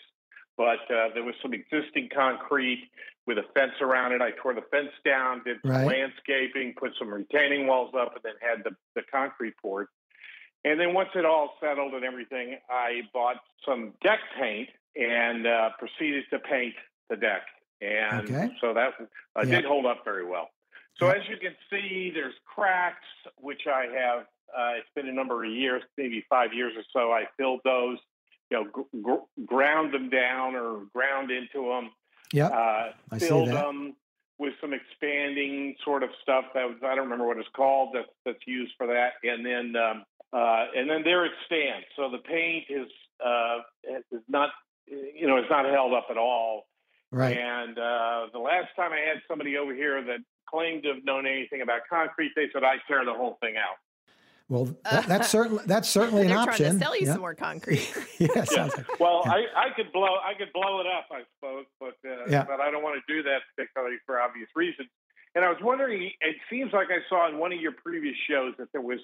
[0.58, 2.89] but uh, there was some existing concrete
[3.28, 4.21] with a fence around it.
[4.21, 5.88] I tore the fence down, did some Right.
[5.88, 9.88] landscaping, put some retaining walls up, and then had the, the concrete poured.
[10.65, 15.69] And then once it all settled and everything, I bought some deck paint and uh,
[15.78, 16.73] proceeded to paint
[17.10, 17.41] the deck.
[17.82, 18.49] And Okay.
[18.62, 18.93] so that
[19.36, 19.56] uh, Yeah.
[19.56, 20.52] did hold up very well.
[20.97, 21.15] So Yeah.
[21.19, 23.06] as you can see, there's cracks,
[23.38, 24.28] which I have.
[24.56, 27.12] Uh, it's been a number of years, maybe five years or so.
[27.12, 27.97] I filled those,
[28.52, 31.91] you know, gr- gr- ground them down or ground into them
[32.32, 32.52] Yep.
[32.52, 33.95] uh, I filled them
[34.39, 38.06] with some expanding sort of stuff that was I don't remember what it's called that,
[38.26, 41.86] that's used for that, and then um, uh, and then there it stands.
[41.96, 42.88] So the paint is
[43.26, 43.60] uh,
[44.12, 44.50] is not
[44.88, 46.65] you know it's not held up at all.
[47.12, 47.38] right.
[47.38, 50.19] And uh, the last time I had somebody over here that
[50.50, 53.78] claimed to have known anything about concrete, they said I tear the whole thing out.
[54.50, 56.65] Well, that, that's certainly that's certainly an option.
[56.65, 57.12] trying to sell you Yeah.
[57.13, 57.88] some more concrete.
[58.19, 58.63] yeah, Yeah.
[58.65, 59.32] like- Well, Yeah.
[59.32, 62.43] I, I could blow I could blow it up, I suppose, but uh, Yeah.
[62.43, 64.89] but I don't want to do that particularly for obvious reasons.
[65.36, 68.54] And I was wondering, it seems like I saw in one of your previous shows
[68.60, 69.00] that there was,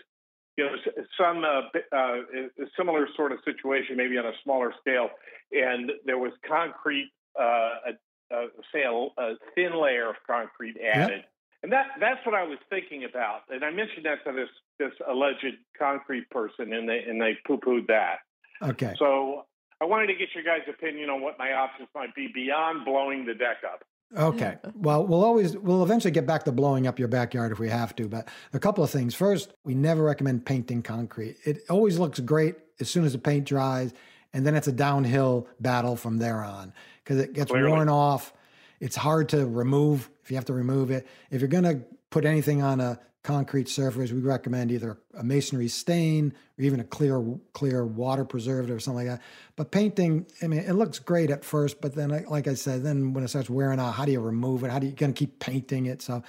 [0.60, 1.62] you know, some uh,
[1.96, 2.22] uh,
[2.62, 5.10] a similar sort of situation, maybe on a smaller scale,
[5.52, 7.92] and there was concrete, uh,
[8.32, 11.24] a, a, say a, a thin layer of concrete added.
[11.64, 13.42] And that that's what I was thinking about.
[13.50, 17.58] And I mentioned that to this this alleged concrete person, and they and they poo
[17.58, 18.20] pooed that.
[18.62, 18.94] okay.
[19.00, 19.46] So
[19.82, 23.26] I wanted to get your guys' opinion on what my options might be beyond blowing
[23.26, 23.84] the deck up.
[24.18, 24.58] Okay.
[24.76, 27.94] Well, we'll always we'll eventually get back to blowing up your backyard if we have
[27.98, 29.14] to, but a couple of things.
[29.14, 31.36] First, we never recommend painting concrete.
[31.44, 33.94] It always looks great as soon as the paint dries,
[34.32, 36.72] and then it's a downhill battle from there on
[37.04, 37.72] because it gets Clearly.
[37.72, 38.32] worn off.
[38.80, 41.06] It's hard to remove if you have to remove it.
[41.30, 45.68] If you're going to put anything on a concrete surface, we recommend either a masonry
[45.68, 49.24] stain or even a clear clear water preservative or something like that.
[49.56, 53.14] But painting, I mean, it looks great at first, but then, like I said, then
[53.14, 54.72] when it starts wearing out, how do you remove it?
[54.72, 56.02] How do you going to keep painting it?
[56.02, 56.24] So,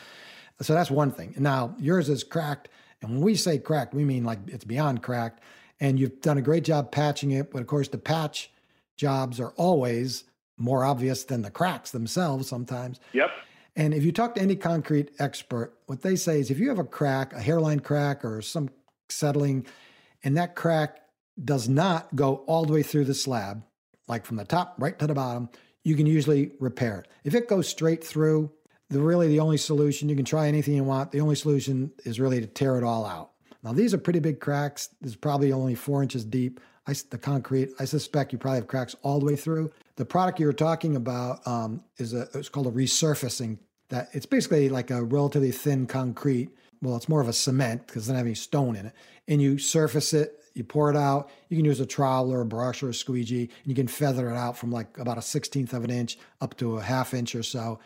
[0.61, 1.35] so that's one thing.
[1.39, 2.69] Now yours is cracked,
[3.01, 5.43] and when we say cracked, we mean like it's beyond cracked.
[5.81, 8.51] And you've done a great job patching it, but of course the patch
[8.99, 10.25] jobs are always
[10.59, 13.01] more obvious than the cracks themselves sometimes.
[13.15, 13.31] Yep.
[13.77, 16.79] And if you talk to any concrete expert, what they say is if you have
[16.79, 18.69] a crack, a hairline crack, or some
[19.09, 19.67] settling,
[20.25, 20.99] and that crack
[21.43, 23.63] does not go all the way through the slab,
[24.09, 25.49] like from the top right to the bottom,
[25.85, 27.09] you can usually repair it.
[27.25, 28.51] If it goes straight through,
[28.91, 31.13] the really the only solution, you can try anything you want.
[31.13, 33.31] The only solution is really to tear it all out.
[33.63, 34.89] Now these are pretty big cracks.
[35.01, 36.61] There's probably only four inches deep.
[36.87, 39.71] I, the concrete, I suspect you probably have cracks all the way through.
[39.97, 43.59] The product you're talking about um, is a, it's called a resurfacing.
[43.91, 46.51] That it's basically like a relatively thin concrete.
[46.81, 48.95] Well, it's more of a cement because it doesn't have any stone in it.
[49.29, 51.31] And you surface it, you pour it out.
[51.49, 54.31] You can use a trowel or a brush or a squeegee, and you can feather
[54.31, 57.35] it out from like about a sixteenth of an inch up to a half inch
[57.35, 57.79] or so.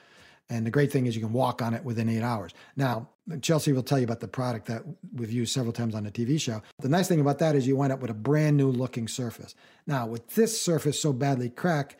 [0.50, 2.52] And the great thing is you can walk on it within eight hours.
[2.76, 3.08] Now,
[3.40, 4.82] Chelsea will tell you about the product that
[5.14, 6.62] we've used several times on the TV show.
[6.80, 9.54] The nice thing about that is you wind up with a brand new looking surface.
[9.86, 11.96] Now, with this surface so badly cracked,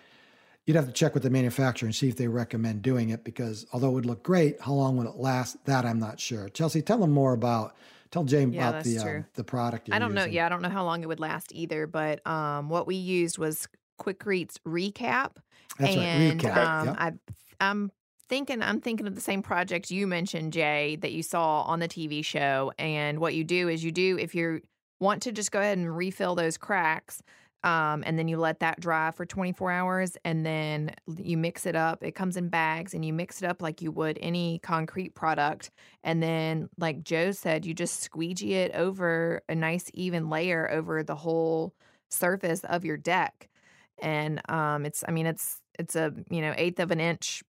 [0.66, 3.66] you'd have to check with the manufacturer and see if they recommend doing it because
[3.72, 5.64] although it would look great, how long would it last?
[5.64, 6.50] That I'm not sure.
[6.50, 7.74] Chelsea, tell them more about,
[8.11, 9.88] tell Jane Yeah, about the, uh, the product.
[9.88, 10.26] You're I don't know.
[10.26, 11.87] Yeah, I don't know how long it would last either.
[11.87, 13.66] But um, what we used was
[13.98, 15.37] Quikrete's recap,
[15.78, 16.96] That's right, and recap, um, yep.
[16.98, 17.12] I,
[17.61, 17.90] I'm
[18.28, 21.88] thinking, I'm thinking of the same project you mentioned, Jay, that you saw on the
[21.88, 22.72] TV show.
[22.78, 24.60] And what you do is you do if you
[25.00, 27.22] want to just go ahead and refill those cracks.
[27.62, 31.74] Um, and then you let that dry for 24 hours and then you mix it
[31.74, 32.02] up.
[32.02, 35.70] It comes in bags and you mix it up like you would any concrete product.
[36.02, 41.02] And then, like Joe said, you just squeegee it over a nice even layer over
[41.02, 41.74] the whole
[42.10, 43.48] surface of your deck.
[43.98, 47.42] And um, it's, I mean, it's, it's a, you know, eighth of an inch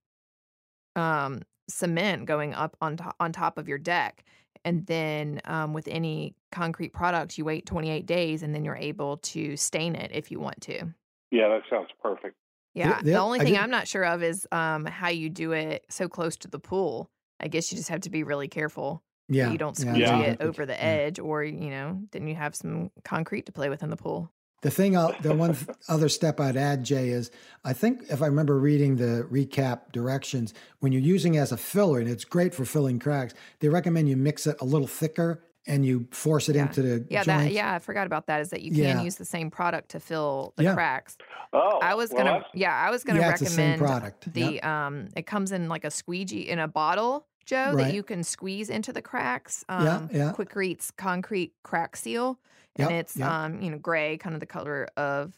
[0.96, 4.24] um, cement going up on, to- on top of your deck.
[4.64, 9.18] And then um, with any concrete product, you wait 28 days and then you're able
[9.18, 10.86] to stain it if you want to.
[11.30, 12.34] Yeah, that sounds perfect.
[12.74, 12.98] Yeah.
[13.00, 16.08] the- The, only thing I'm not sure of is um, how you do it so
[16.08, 17.08] close to the pool.
[17.38, 19.02] I guess you just have to be really careful.
[19.28, 19.50] that Yeah.
[19.52, 20.18] You don't yeah, squeegee Yeah.
[20.18, 20.46] it exactly.
[20.48, 20.78] over the Yeah.
[20.80, 24.30] edge, or, you know, then you have some concrete to play with in the pool.
[24.62, 25.56] The thing, I'll, the one
[25.88, 27.30] other step I'd add, Jay, is
[27.64, 31.56] I think if I remember reading the recap directions, when you're using it as a
[31.56, 35.42] filler, and it's great for filling cracks, they recommend you mix it a little thicker
[35.68, 36.62] and you force it Yeah.
[36.62, 38.40] into the Yeah, that yeah, I forgot about that.
[38.40, 38.94] Is that you Yeah.
[38.94, 40.74] can use the same product to fill the Yeah.
[40.74, 41.18] cracks.
[41.52, 44.32] Oh, I was gonna that's- yeah, I was gonna Yeah, it's the same recommend product.
[44.32, 44.64] the Yep.
[44.64, 47.86] um it comes in like a squeegee in a bottle, Joe, Right.
[47.86, 49.64] that you can squeeze into the cracks.
[49.68, 50.32] Um Yeah, yeah.
[50.32, 52.38] Quikrete's concrete crack seal.
[52.78, 53.28] And Yep, it's yep.
[53.30, 55.32] um, you know, gray, kind of the color of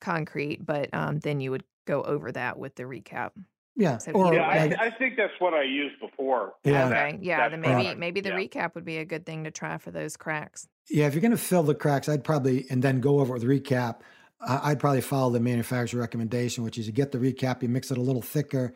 [0.00, 3.30] concrete, but um then you would go over that with the recap.
[3.76, 3.98] Yeah.
[3.98, 6.54] So Or yeah, I, like, I think that's what I used before.
[6.64, 6.84] Yeah.
[6.88, 7.18] for that- okay.
[7.22, 7.98] Yeah, that then maybe product.
[7.98, 8.36] maybe the Yeah.
[8.36, 10.68] recap would be a good thing to try for those cracks.
[10.92, 13.44] yeah, if you're going to fill the cracks, I'd probably, and then go over with
[13.44, 14.00] recap,
[14.40, 17.90] I- I'd probably follow the manufacturer recommendation, which is you get the recap, you mix
[17.92, 18.72] it a little thicker,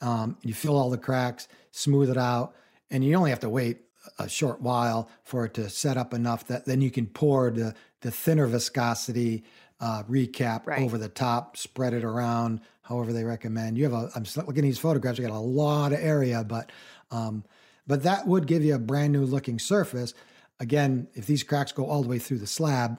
[0.00, 2.54] um, you fill all the cracks, smooth it out,
[2.90, 3.82] and you only have to wait
[4.18, 7.74] a short while for it to set up enough that then you can pour the,
[8.00, 9.44] the thinner viscosity
[9.80, 10.82] uh, recap Right.
[10.82, 13.78] over the top, spread it around, however they recommend.
[13.78, 16.70] You have a, I'm looking at these photographs, you got a lot of area, but,
[17.10, 17.44] um,
[17.86, 20.12] but that would give you a brand new looking surface.
[20.60, 22.98] Again, if these cracks go all the way through the slab,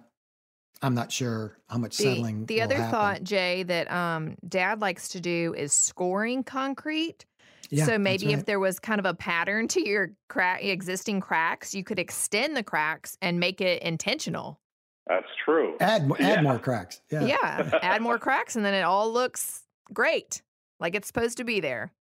[0.83, 2.45] I'm not sure how much The, settling.
[2.47, 2.91] the other happen.
[2.91, 7.25] thought, Jay, that um, Dad likes to do is scoring concrete.
[7.71, 8.37] Yeah, so maybe right.
[8.37, 12.55] if there was kind of a pattern to your crack, existing cracks, you could extend
[12.57, 14.59] the cracks and make it intentional.
[15.07, 15.77] That's true.
[15.79, 16.41] add more, add Yeah.
[16.41, 17.01] more cracks.
[17.11, 17.25] Yeah.
[17.25, 20.41] Yeah, add more cracks, and then it all looks great,
[20.79, 21.91] like it's supposed to be there.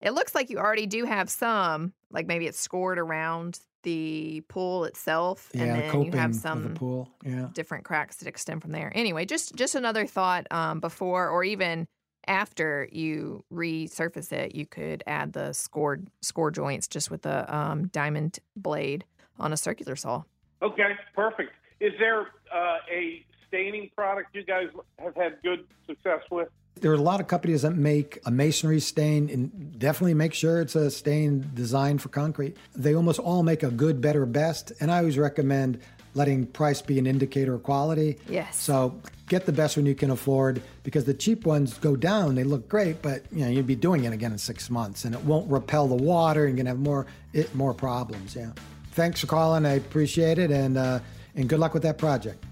[0.00, 4.84] It looks like you already do have some, like maybe it's scored around the pool
[4.84, 7.08] itself, Yeah, and then coping you have of the some pool.
[7.24, 7.48] Yeah.
[7.52, 8.92] different cracks that extend from there.
[8.94, 11.86] Anyway, just just another thought um, before or even
[12.26, 17.88] after you resurface it, you could add the scored score joints just with a um,
[17.88, 19.04] diamond blade
[19.38, 20.22] on a circular saw.
[20.62, 21.52] Okay, perfect.
[21.80, 22.22] Is there
[22.54, 26.48] uh, a staining product you guys have had good success with?
[26.80, 30.60] There are a lot of companies that make a masonry stain and definitely make sure
[30.60, 32.56] it's a stain designed for concrete.
[32.74, 34.72] They almost all make a good, better, best.
[34.80, 35.80] And I always recommend
[36.16, 38.18] letting price be an indicator of quality.
[38.28, 38.58] Yes.
[38.60, 38.98] So
[39.28, 42.34] get the best one you can afford because the cheap ones go down.
[42.34, 45.14] They look great, but you know you'd be doing it again in six months, and
[45.14, 46.46] it won't repel the water.
[46.46, 48.34] and You're gonna have more it, more problems.
[48.34, 48.50] Yeah.
[48.92, 49.66] Thanks for calling.
[49.66, 51.00] I appreciate it, and uh,
[51.34, 52.42] and good luck with that project.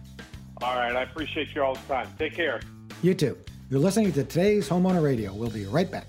[0.62, 2.08] All right, I appreciate you all the time.
[2.18, 2.60] Take care.
[3.02, 3.36] You too.
[3.70, 5.32] You're listening to today's Homeowner Radio.
[5.32, 6.06] We'll be right back.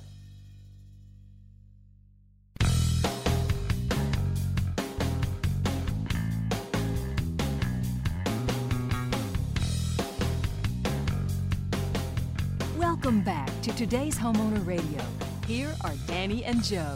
[13.76, 15.04] Today's Homeowner Radio.
[15.48, 16.94] Here are Danny and Joe.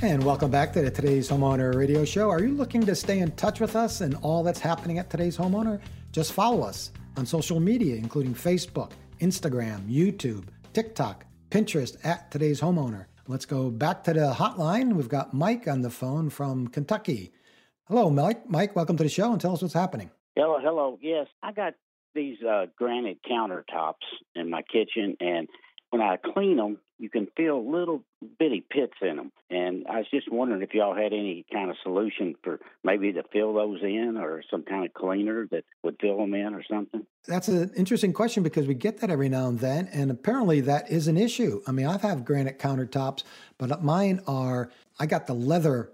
[0.00, 2.30] And welcome back to the Today's Homeowner Radio Show.
[2.30, 5.36] Are you looking to stay in touch with us and all that's happening at Today's
[5.36, 5.80] Homeowner?
[6.12, 13.06] Just follow us on social media, including Facebook, Instagram, YouTube, TikTok, Pinterest at Today's Homeowner.
[13.26, 14.92] Let's go back to the hotline.
[14.92, 17.32] We've got Mike on the phone from Kentucky.
[17.88, 18.48] Hello, Mike.
[18.48, 20.12] Mike, welcome to the show and tell us what's happening.
[20.36, 20.96] Hello, hello.
[21.02, 21.74] Yes, I got
[22.14, 23.94] these uh, granite countertops
[24.36, 25.48] in my kitchen, and
[25.94, 28.02] when I clean them, you can feel little
[28.40, 29.30] bitty pits in them.
[29.48, 33.22] And I was just wondering if y'all had any kind of solution for maybe to
[33.32, 37.06] fill those in, or some kind of cleaner that would fill them in, or something.
[37.28, 40.90] That's an interesting question because we get that every now and then, and apparently that
[40.90, 41.62] is an issue.
[41.64, 43.22] I mean, I've had granite countertops,
[43.56, 45.92] but mine are, I got the leather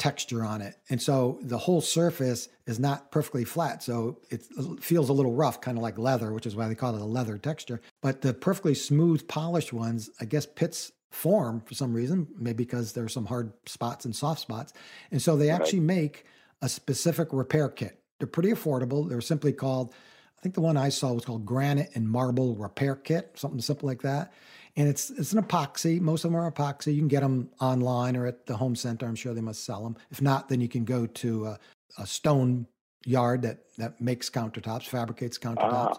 [0.00, 0.76] texture on it.
[0.88, 3.82] And so the whole surface is not perfectly flat.
[3.82, 4.42] So it
[4.80, 7.04] feels a little rough, kind of like leather, which is why they call it a
[7.04, 7.80] leather texture.
[8.00, 12.92] But the perfectly smooth, polished ones, I guess pits form for some reason, maybe because
[12.92, 14.72] there are some hard spots and soft spots.
[15.10, 16.24] And so they actually make
[16.62, 18.00] a specific repair kit.
[18.18, 19.08] They're pretty affordable.
[19.08, 19.92] They're simply called,
[20.38, 23.86] I think the one I saw was called Granite and Marble Repair Kit, something simple
[23.86, 24.32] like that.
[24.80, 26.00] And it's it's an epoxy.
[26.00, 26.94] Most of them are epoxy.
[26.94, 29.04] You can get them online or at the home center.
[29.04, 29.94] I'm sure they must sell them.
[30.10, 31.58] If not, then you can go to a,
[31.98, 32.66] a stone
[33.04, 35.98] yard that that makes countertops, fabricates countertops.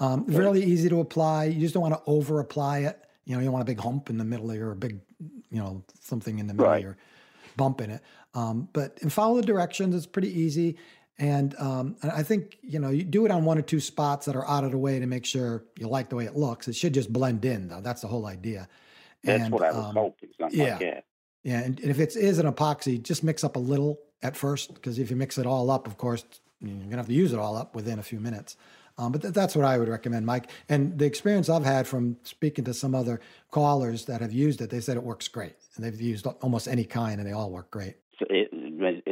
[0.00, 1.44] Um, really easy to apply.
[1.46, 3.00] You just don't want to over apply it.
[3.24, 5.00] You know, you don't want a big hump in the middle of your big,
[5.50, 6.76] you know, something in the middle Right.
[6.78, 6.98] of your
[7.56, 8.02] bump in it.
[8.34, 9.94] Um, but and follow the directions.
[9.94, 10.76] It's pretty easy.
[11.20, 14.26] And um, and I think you know you do it on one or two spots
[14.26, 16.66] that are out of the way to make sure you like the way it looks.
[16.66, 17.82] It should just blend in though.
[17.82, 18.66] That's the whole idea.
[19.22, 20.30] That's And, what I was um, hoping.
[20.50, 20.78] Yeah.
[20.80, 21.04] like.
[21.42, 24.74] Yeah, and, and if it is an epoxy, just mix up a little at first,
[24.74, 26.24] because if you mix it all up, of course,
[26.60, 28.56] you're gonna have to use it all up within a few minutes.
[28.98, 30.50] Um, but th- that's what I would recommend, Mike.
[30.68, 34.68] And the experience I've had from speaking to some other callers that have used it,
[34.68, 37.70] they said it works great, and they've used almost any kind, and they all work
[37.70, 37.96] great.
[38.18, 38.50] So it,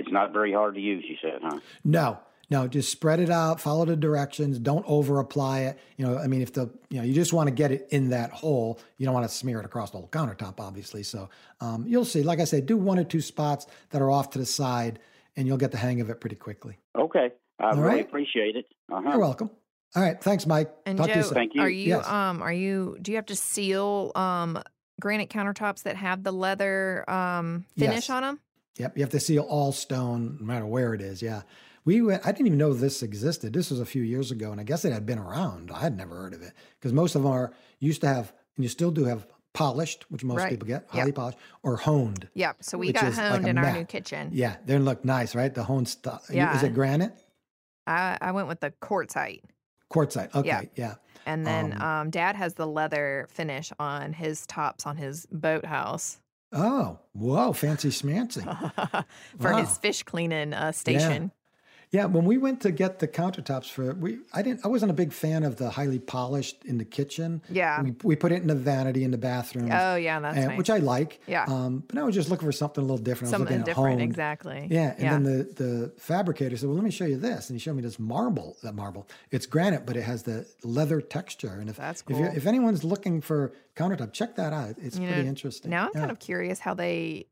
[0.08, 1.04] it's not very hard to use.
[1.06, 1.60] You said, huh?
[1.84, 2.18] No,
[2.50, 5.78] no, just spread it out, follow the directions, don't over apply it.
[5.98, 8.08] You know, I mean, if the, you know, you just want to get it in
[8.10, 11.02] that hole, you don't want to smear it across the whole countertop, obviously.
[11.02, 11.28] So
[11.60, 14.38] um, you'll see, like I said, do one or two spots that are off to
[14.38, 14.98] the side
[15.36, 16.78] and you'll get the hang of it pretty quickly.
[16.98, 18.06] Okay, I All really right.
[18.08, 18.64] appreciate it.
[18.90, 19.10] Uh-huh.
[19.10, 19.50] You're welcome.
[19.94, 20.20] All right.
[20.20, 20.70] Thanks, Mike.
[20.86, 21.34] And Talk to you Joe, soon.
[21.34, 21.60] Thank you.
[21.62, 22.06] are you Yes.
[22.08, 24.62] um are you do you have to seal um
[25.00, 28.10] granite countertops that have the leather um finish Yes.
[28.10, 28.40] on them?
[28.78, 31.20] Yep, you have to seal all stone, no matter where it is.
[31.20, 31.42] Yeah,
[31.84, 32.26] we went.
[32.26, 33.52] I didn't even know this existed.
[33.52, 35.70] This was a few years ago, and I guess it had been around.
[35.70, 38.64] I had never heard of it because most of them are used to have, and
[38.64, 40.50] you still do have polished, which most Right.
[40.50, 40.90] people get, Yep.
[40.92, 42.28] highly polished, or honed.
[42.34, 42.58] Yep.
[42.62, 44.30] So we got like honed a in our new kitchen.
[44.32, 45.52] Yeah, they look nice, right?
[45.52, 46.26] The honed stuff.
[46.30, 46.54] Yeah.
[46.56, 47.12] Is it granite?
[47.86, 49.42] I, I went with the quartzite.
[49.90, 50.34] Quartzite.
[50.34, 50.62] Okay, Yeah.
[50.76, 50.94] yeah.
[51.26, 56.20] And then Um, um, dad has the leather finish on his tops on his boathouse
[56.52, 58.42] Oh, whoa, fancy smancy.
[59.40, 59.58] for Wow.
[59.58, 61.30] his fish cleaning uh, station.
[61.90, 64.64] Yeah, when we went to get the countertops for we, I didn't.
[64.64, 67.40] I wasn't a big fan of the highly polished in the kitchen.
[67.48, 67.80] Yeah.
[67.82, 69.70] we, we put it in the vanity in the bathroom.
[69.72, 70.58] Oh, yeah, that's and- nice.
[70.58, 71.20] which I like.
[71.26, 71.44] Yeah.
[71.48, 73.32] Um, but I was just looking for something a little different.
[73.32, 74.02] I was Something different, honed.
[74.02, 74.68] exactly.
[74.70, 75.12] Yeah, and Yeah.
[75.12, 77.82] then the the fabricator said, "Well, let me show you this," and he showed me
[77.82, 78.56] this marble.
[78.62, 81.56] That marble, it's granite, but it has the leather texture.
[81.58, 84.74] And if That's if, if anyone's looking for countertop, check that out.
[84.82, 85.70] It's You pretty know, interesting.
[85.70, 86.00] Now I'm Yeah.
[86.00, 87.28] kind of curious how they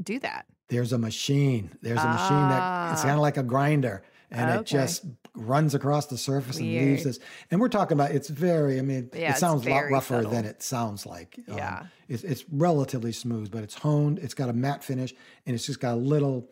[0.00, 0.46] do that.
[0.70, 1.70] There's a machine.
[1.82, 3.04] There's a machine that it's Ah.
[3.04, 5.04] kind of like a grinder, and it just
[5.34, 7.18] runs across the surface and leaves this.
[7.50, 8.78] And we're talking about it's very.
[8.78, 11.38] I mean, Yeah, it sounds a lot rougher than it sounds like.
[11.48, 11.82] Um, Yeah.
[12.08, 14.18] it's it's relatively smooth, but it's honed.
[14.20, 15.12] It's got a matte finish,
[15.46, 16.48] and it's just got a little,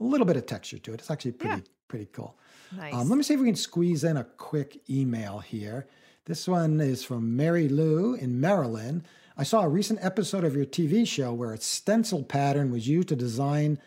[0.00, 1.00] a little bit of texture to it.
[1.00, 2.36] It's actually pretty pretty cool.
[2.76, 2.92] Nice.
[2.94, 5.86] Um, let me see if we can squeeze in a quick email here.
[6.26, 9.04] This one is from Mary Lou in Maryland.
[9.40, 13.08] I saw a recent episode of your TV show where a stencil pattern was used
[13.08, 13.78] to design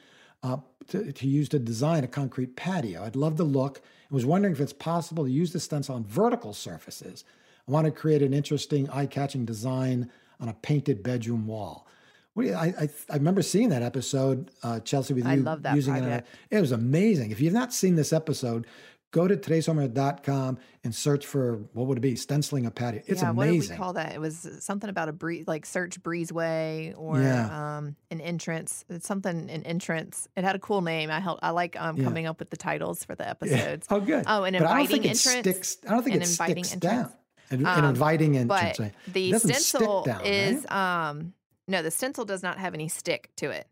[0.44, 3.04] uh, to, to use to design a concrete patio.
[3.04, 6.06] I'd love the look and was wondering if it's possible to use the stencil on
[6.06, 7.26] vertical surfaces.
[7.68, 10.10] I want to create an interesting, eye-catching design
[10.40, 11.86] on a painted bedroom wall.
[12.34, 15.36] What do you, I, I I remember seeing that episode, uh, Chelsea, with you I
[15.36, 16.24] love that using it.
[16.52, 17.32] a- It was amazing.
[17.32, 18.66] If you've not seen this episode,
[19.12, 22.16] go to today'shomeowner.com and search for what would it be?
[22.16, 23.02] Stenciling a patio.
[23.06, 24.14] It's yeah, what did we call that?
[24.14, 27.78] It was something about a breeze, like search breezeway or Yeah.
[27.78, 28.86] um, an entrance.
[28.90, 30.28] It's something an entrance.
[30.36, 31.12] It had a cool name.
[31.12, 31.40] I help.
[31.42, 32.04] I like um, Yeah.
[32.06, 33.88] coming up with the titles for the episodes.
[33.90, 34.24] Oh, good.
[34.28, 35.78] Oh, an But I don't inviting think it sticks.
[35.88, 37.10] I don't think an it inviting sticks entrance.
[37.10, 37.14] down.
[37.52, 38.78] An, an Um, inviting entrance.
[38.78, 41.10] But the stencil down, is right?
[41.10, 41.34] um
[41.68, 43.68] no, the stencil does not have any stick to it.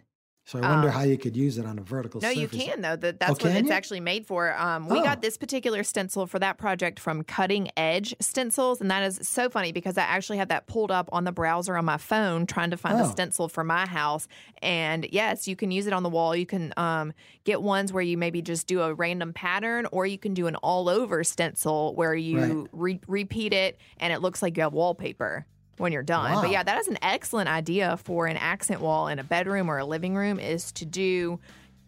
[0.49, 2.81] So I wonder um, how you could use it on a vertical No, you can
[2.81, 2.95] though.
[2.95, 3.71] That that's what it's you?
[3.71, 4.55] actually made for.
[4.57, 5.03] Um, we Oh.
[5.03, 9.47] got this particular stencil for that project from Cutting Edge Stencils, and that is so
[9.47, 12.71] funny because I actually had that pulled up on the browser on my phone trying
[12.71, 13.03] to find Oh.
[13.03, 14.27] the stencil for my house.
[14.63, 16.35] And yes, you can use it on the wall.
[16.35, 20.17] You can um, get ones where you maybe just do a random pattern, or you
[20.17, 24.63] can do an all-over stencil where you re- repeat it and it looks like you
[24.63, 25.45] have wallpaper
[25.79, 26.33] when you're done.
[26.33, 26.41] Wow.
[26.41, 29.77] But yeah, that is an excellent idea for an accent wall in a bedroom or
[29.79, 31.39] a living room is to do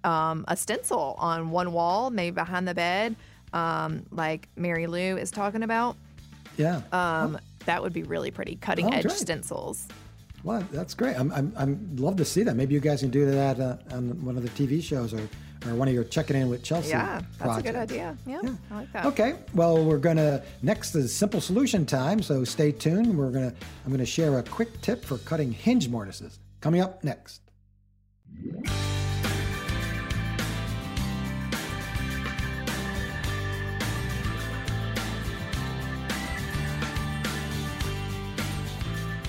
[0.04, 3.16] um, a stencil on one wall, maybe behind the bed,
[3.54, 5.96] um, like Mary Lou is talking about.
[6.58, 6.82] Yeah.
[6.92, 8.56] Um, That would be really pretty.
[8.56, 9.18] Cutting Oh, edge great.
[9.18, 9.88] stencils.
[10.44, 11.16] Well, that's great.
[11.20, 12.56] I'm, I'm, I'm love to see that.
[12.56, 15.22] Maybe you guys can do that uh, on one of the TV shows or,
[15.66, 16.90] or one of your checking in with Chelsea.
[16.90, 17.92] Yeah, that's a good projects.
[17.94, 18.18] idea.
[18.26, 19.06] Yeah, I like that.
[19.06, 19.36] Okay.
[19.54, 22.22] Well, we're gonna next is simple solution time.
[22.22, 23.18] So stay tuned.
[23.18, 23.54] We're gonna
[23.86, 26.40] I'm gonna share a quick tip for cutting hinge mortises.
[26.62, 27.42] Coming up next.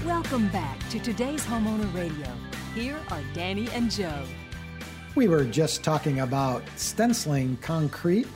[0.05, 2.27] Welcome back to today's Homeowner Radio.
[2.75, 4.25] Here are Danny and Joe.
[5.15, 8.27] We were just talking about stenciling concrete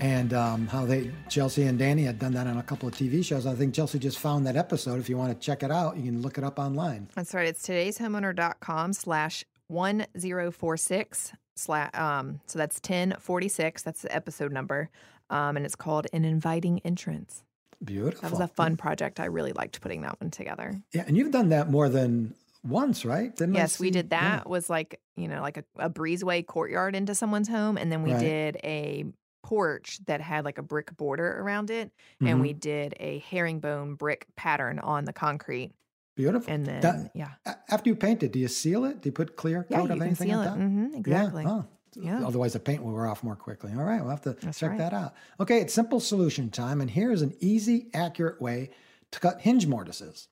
[0.00, 3.24] and um, how they Chelsea and Danny had done that on a couple of TV
[3.24, 3.46] shows.
[3.46, 5.00] I think Chelsea just found that episode.
[5.00, 7.08] If you want to check it out, you can look it up online.
[7.14, 7.46] That's right.
[7.46, 13.82] It's today'shomeowner.com slash 1046 slash, um, so that's 1046.
[13.82, 14.90] That's the episode number.
[15.30, 17.44] Um, and it's called An Inviting Entrance.
[17.82, 18.20] Beautiful.
[18.22, 19.20] That was a fun project.
[19.20, 20.82] I really liked putting that one together.
[20.92, 23.34] Yeah, and you've done that more than once, right?
[23.34, 24.36] Didn't yes, we did yeah.
[24.38, 24.48] that.
[24.48, 28.12] Was like you know like a, a breezeway courtyard into someone's home, and then we
[28.12, 28.20] Right.
[28.20, 29.04] did a
[29.42, 31.90] porch that had like a brick border around it,
[32.22, 32.28] Mhm.
[32.30, 35.72] and we did a herringbone brick pattern on the concrete.
[36.16, 36.52] Beautiful.
[36.52, 37.30] And then That- yeah,
[37.70, 39.00] After you paint it, do you seal it?
[39.00, 40.48] Do you put clear coat you of anything seal on it.
[40.50, 40.56] top?
[40.58, 41.42] hmm exactly.
[41.44, 41.50] Yeah.
[41.50, 41.64] Oh.
[41.96, 42.24] Yeah.
[42.26, 43.72] Otherwise, the paint will wear off more quickly.
[43.72, 44.78] All right, we'll have to That's check right.
[44.78, 45.14] that out.
[45.40, 48.70] Okay, it's simple solution time, and here's an easy, accurate way
[49.10, 50.28] to cut hinge mortises.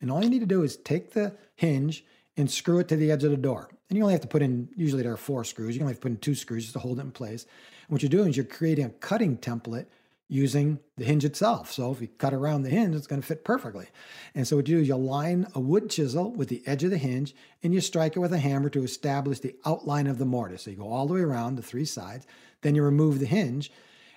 [0.00, 2.04] And all you need to do is take the hinge
[2.36, 3.68] and screw it to the edge of the door.
[3.88, 5.74] And you only have to put in, usually there are four screws.
[5.74, 7.44] You only have to put in two screws just to hold it in place.
[7.44, 9.86] And what you're doing is you're creating a cutting template
[10.28, 11.72] using the hinge itself.
[11.72, 13.86] So if you cut around the hinge, it's going to fit perfectly.
[14.34, 16.90] And so what you do is you line a wood chisel with the edge of
[16.90, 20.26] the hinge and you strike it with a hammer to establish the outline of the
[20.26, 20.62] mortise.
[20.62, 22.26] So you go all the way around the three sides,
[22.60, 23.72] then you remove the hinge,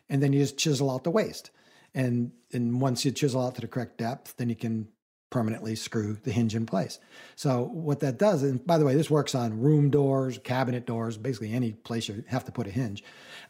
[0.10, 1.50] and then you just chisel out the waste.
[1.94, 4.90] And, and once you chisel out to the correct depth, then you can
[5.32, 7.00] permanently screw the hinge in place.
[7.36, 11.18] So what that does, and by the way, this works on room doors, cabinet doors,
[11.18, 13.04] basically any place you have to put a hinge.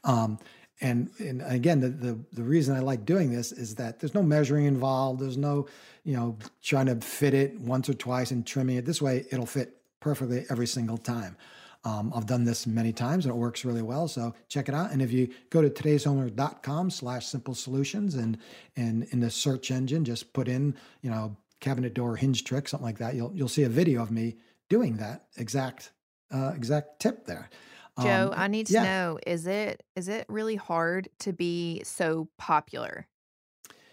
[0.05, 0.39] Um,
[0.79, 4.23] and, and again, the, the the reason I like doing this is that there's no
[4.23, 5.19] measuring involved.
[5.19, 5.67] There's no,
[6.03, 8.85] you know, trying to fit it once or twice and trimming it.
[8.85, 11.37] This way, it'll fit perfectly every single time.
[11.83, 14.07] Um, I've done this many times and it works really well.
[14.07, 14.91] So check it out.
[14.91, 18.37] And if you go to today'shomeowner.com slash simple solutions and
[18.75, 22.85] and in the search engine, just put in, you know, cabinet door hinge trick, something
[22.85, 24.35] like that, you'll you'll see a video of me
[24.69, 25.93] doing that exact
[26.33, 27.49] uh, exact tip there.
[28.01, 28.83] Joe, Um, I need to yeah.
[28.83, 33.07] know is it is it really hard to be so popular?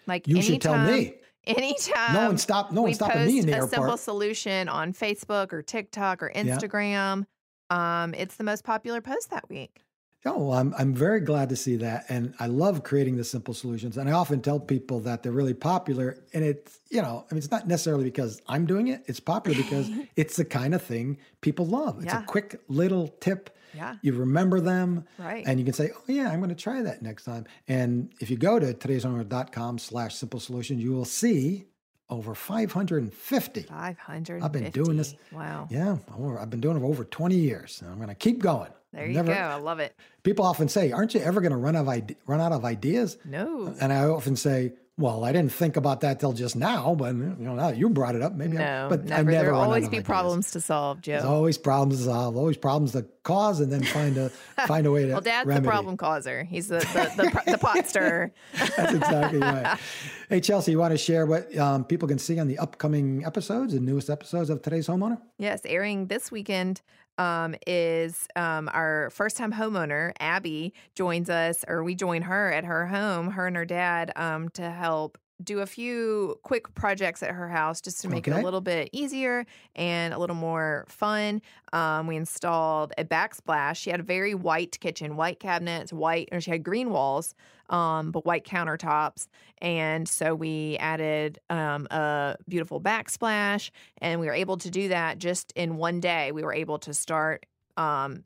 [0.07, 1.15] Like You should tell me.
[1.47, 5.53] Anytime No one stop- no one stopping me in the a simple solution on Facebook
[5.53, 6.43] or TikTok or Yeah.
[6.45, 7.27] Instagram,
[7.71, 9.85] um, it's the most popular post that week.
[10.27, 13.55] Oh, well, I'm I'm very glad to see that, and I love creating the simple
[13.55, 13.97] solutions.
[13.97, 17.39] And I often tell people that they're really popular, and it's you know, I mean,
[17.39, 19.05] it's not necessarily because I'm doing it.
[19.07, 21.99] It's popular because it's the kind of thing people love.
[22.03, 22.23] It's Yeah.
[22.23, 23.51] a quick little tip.
[23.75, 23.97] Yeah.
[24.03, 25.45] You remember them, Right.
[25.47, 28.29] And you can say, "Oh yeah, I'm going to try that next time." And if
[28.31, 31.67] you go to today'sowner.com/slash simple solutions, you will see
[32.11, 33.63] over 550.
[33.63, 34.43] 550.
[34.45, 35.15] I've been doing this.
[35.31, 35.69] Wow.
[35.71, 35.99] Yeah,
[36.41, 37.81] I've been doing it for over 20 years.
[37.83, 38.71] And I'm going to keep going.
[38.93, 39.39] There you Never- go.
[39.41, 39.95] I love it.
[40.23, 42.65] People often say, "Aren't you ever going to run out of ide- run out of
[42.65, 43.75] ideas?" No.
[43.81, 47.35] And I often say, "Well, I didn't think about that till just now, but you
[47.39, 49.31] know, now you brought it up, maybe." I, No, but I never.
[49.31, 51.13] never There will always of be problems to solve, Joe.
[51.13, 54.31] There's always problems to solve, always problems to cause, and then find a
[54.67, 55.13] find a way to.
[55.13, 55.65] well, Dad's remedy.
[55.67, 56.45] the problem causer.
[56.45, 57.13] He's the the,
[57.45, 58.33] the, the pot stirrer.
[58.77, 59.79] That's exactly right.
[60.31, 63.73] Hey, Chelsea, you want to share what um, people can see on the upcoming episodes
[63.73, 65.19] and newest episodes of today's homeowner?
[65.39, 66.83] Yes, airing this weekend
[67.19, 72.65] um, is um, our first time homeowner, Abby, joins us, or we join her at
[72.65, 77.31] her home, her and her dad, um, to help do a few quick projects at
[77.31, 81.41] her house just to make it a little bit easier and a little more fun.
[81.73, 83.77] Um, we installed a backsplash.
[83.77, 87.35] She had a very white kitchen, white cabinets, white, or she had green walls,
[87.71, 89.29] um, but white countertops.
[89.59, 95.19] And so we added um, a beautiful backsplash, and we were able to do that
[95.19, 96.33] just in one day.
[96.33, 97.47] We were able to start.
[97.77, 98.25] Um,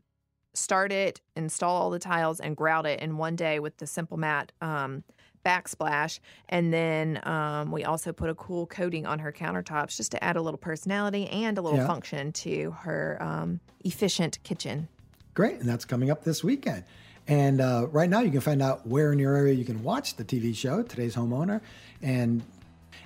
[0.55, 4.51] start it, install all the tiles, and grout it in one day with the SimpleMat
[4.61, 5.03] um,
[5.45, 6.19] backsplash.
[6.49, 10.37] And then um, we also put a cool coating on her countertops just to add
[10.37, 11.87] a little personality and a little Yeah.
[11.87, 14.89] function to her um, efficient kitchen.
[15.35, 16.85] Great, and that's coming up this weekend.
[17.29, 20.17] And uh, right now, you can find out where in your area you can watch
[20.17, 21.61] the TV show, Today's Homeowner,
[22.03, 22.43] and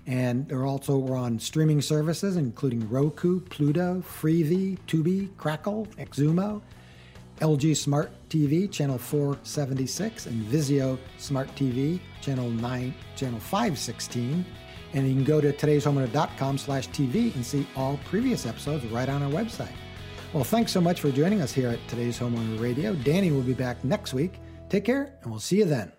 [0.08, 6.62] and they're also we're on streaming services, including Roku, Pluto, Freevee, Tubi, Crackle, Exumo,
[7.40, 14.44] LG Smart TV channel 476, and Vizio Smart TV channel 9, channel 516.
[14.94, 19.22] And you can go to today'shomeowner.com slash TV and see all previous episodes right on
[19.22, 19.74] our website.
[20.32, 22.94] Well, thanks so much for joining us here at today's Homeowner Radio.
[22.94, 24.40] Danny will be back next week.
[24.68, 25.95] Take care, and we'll see you then.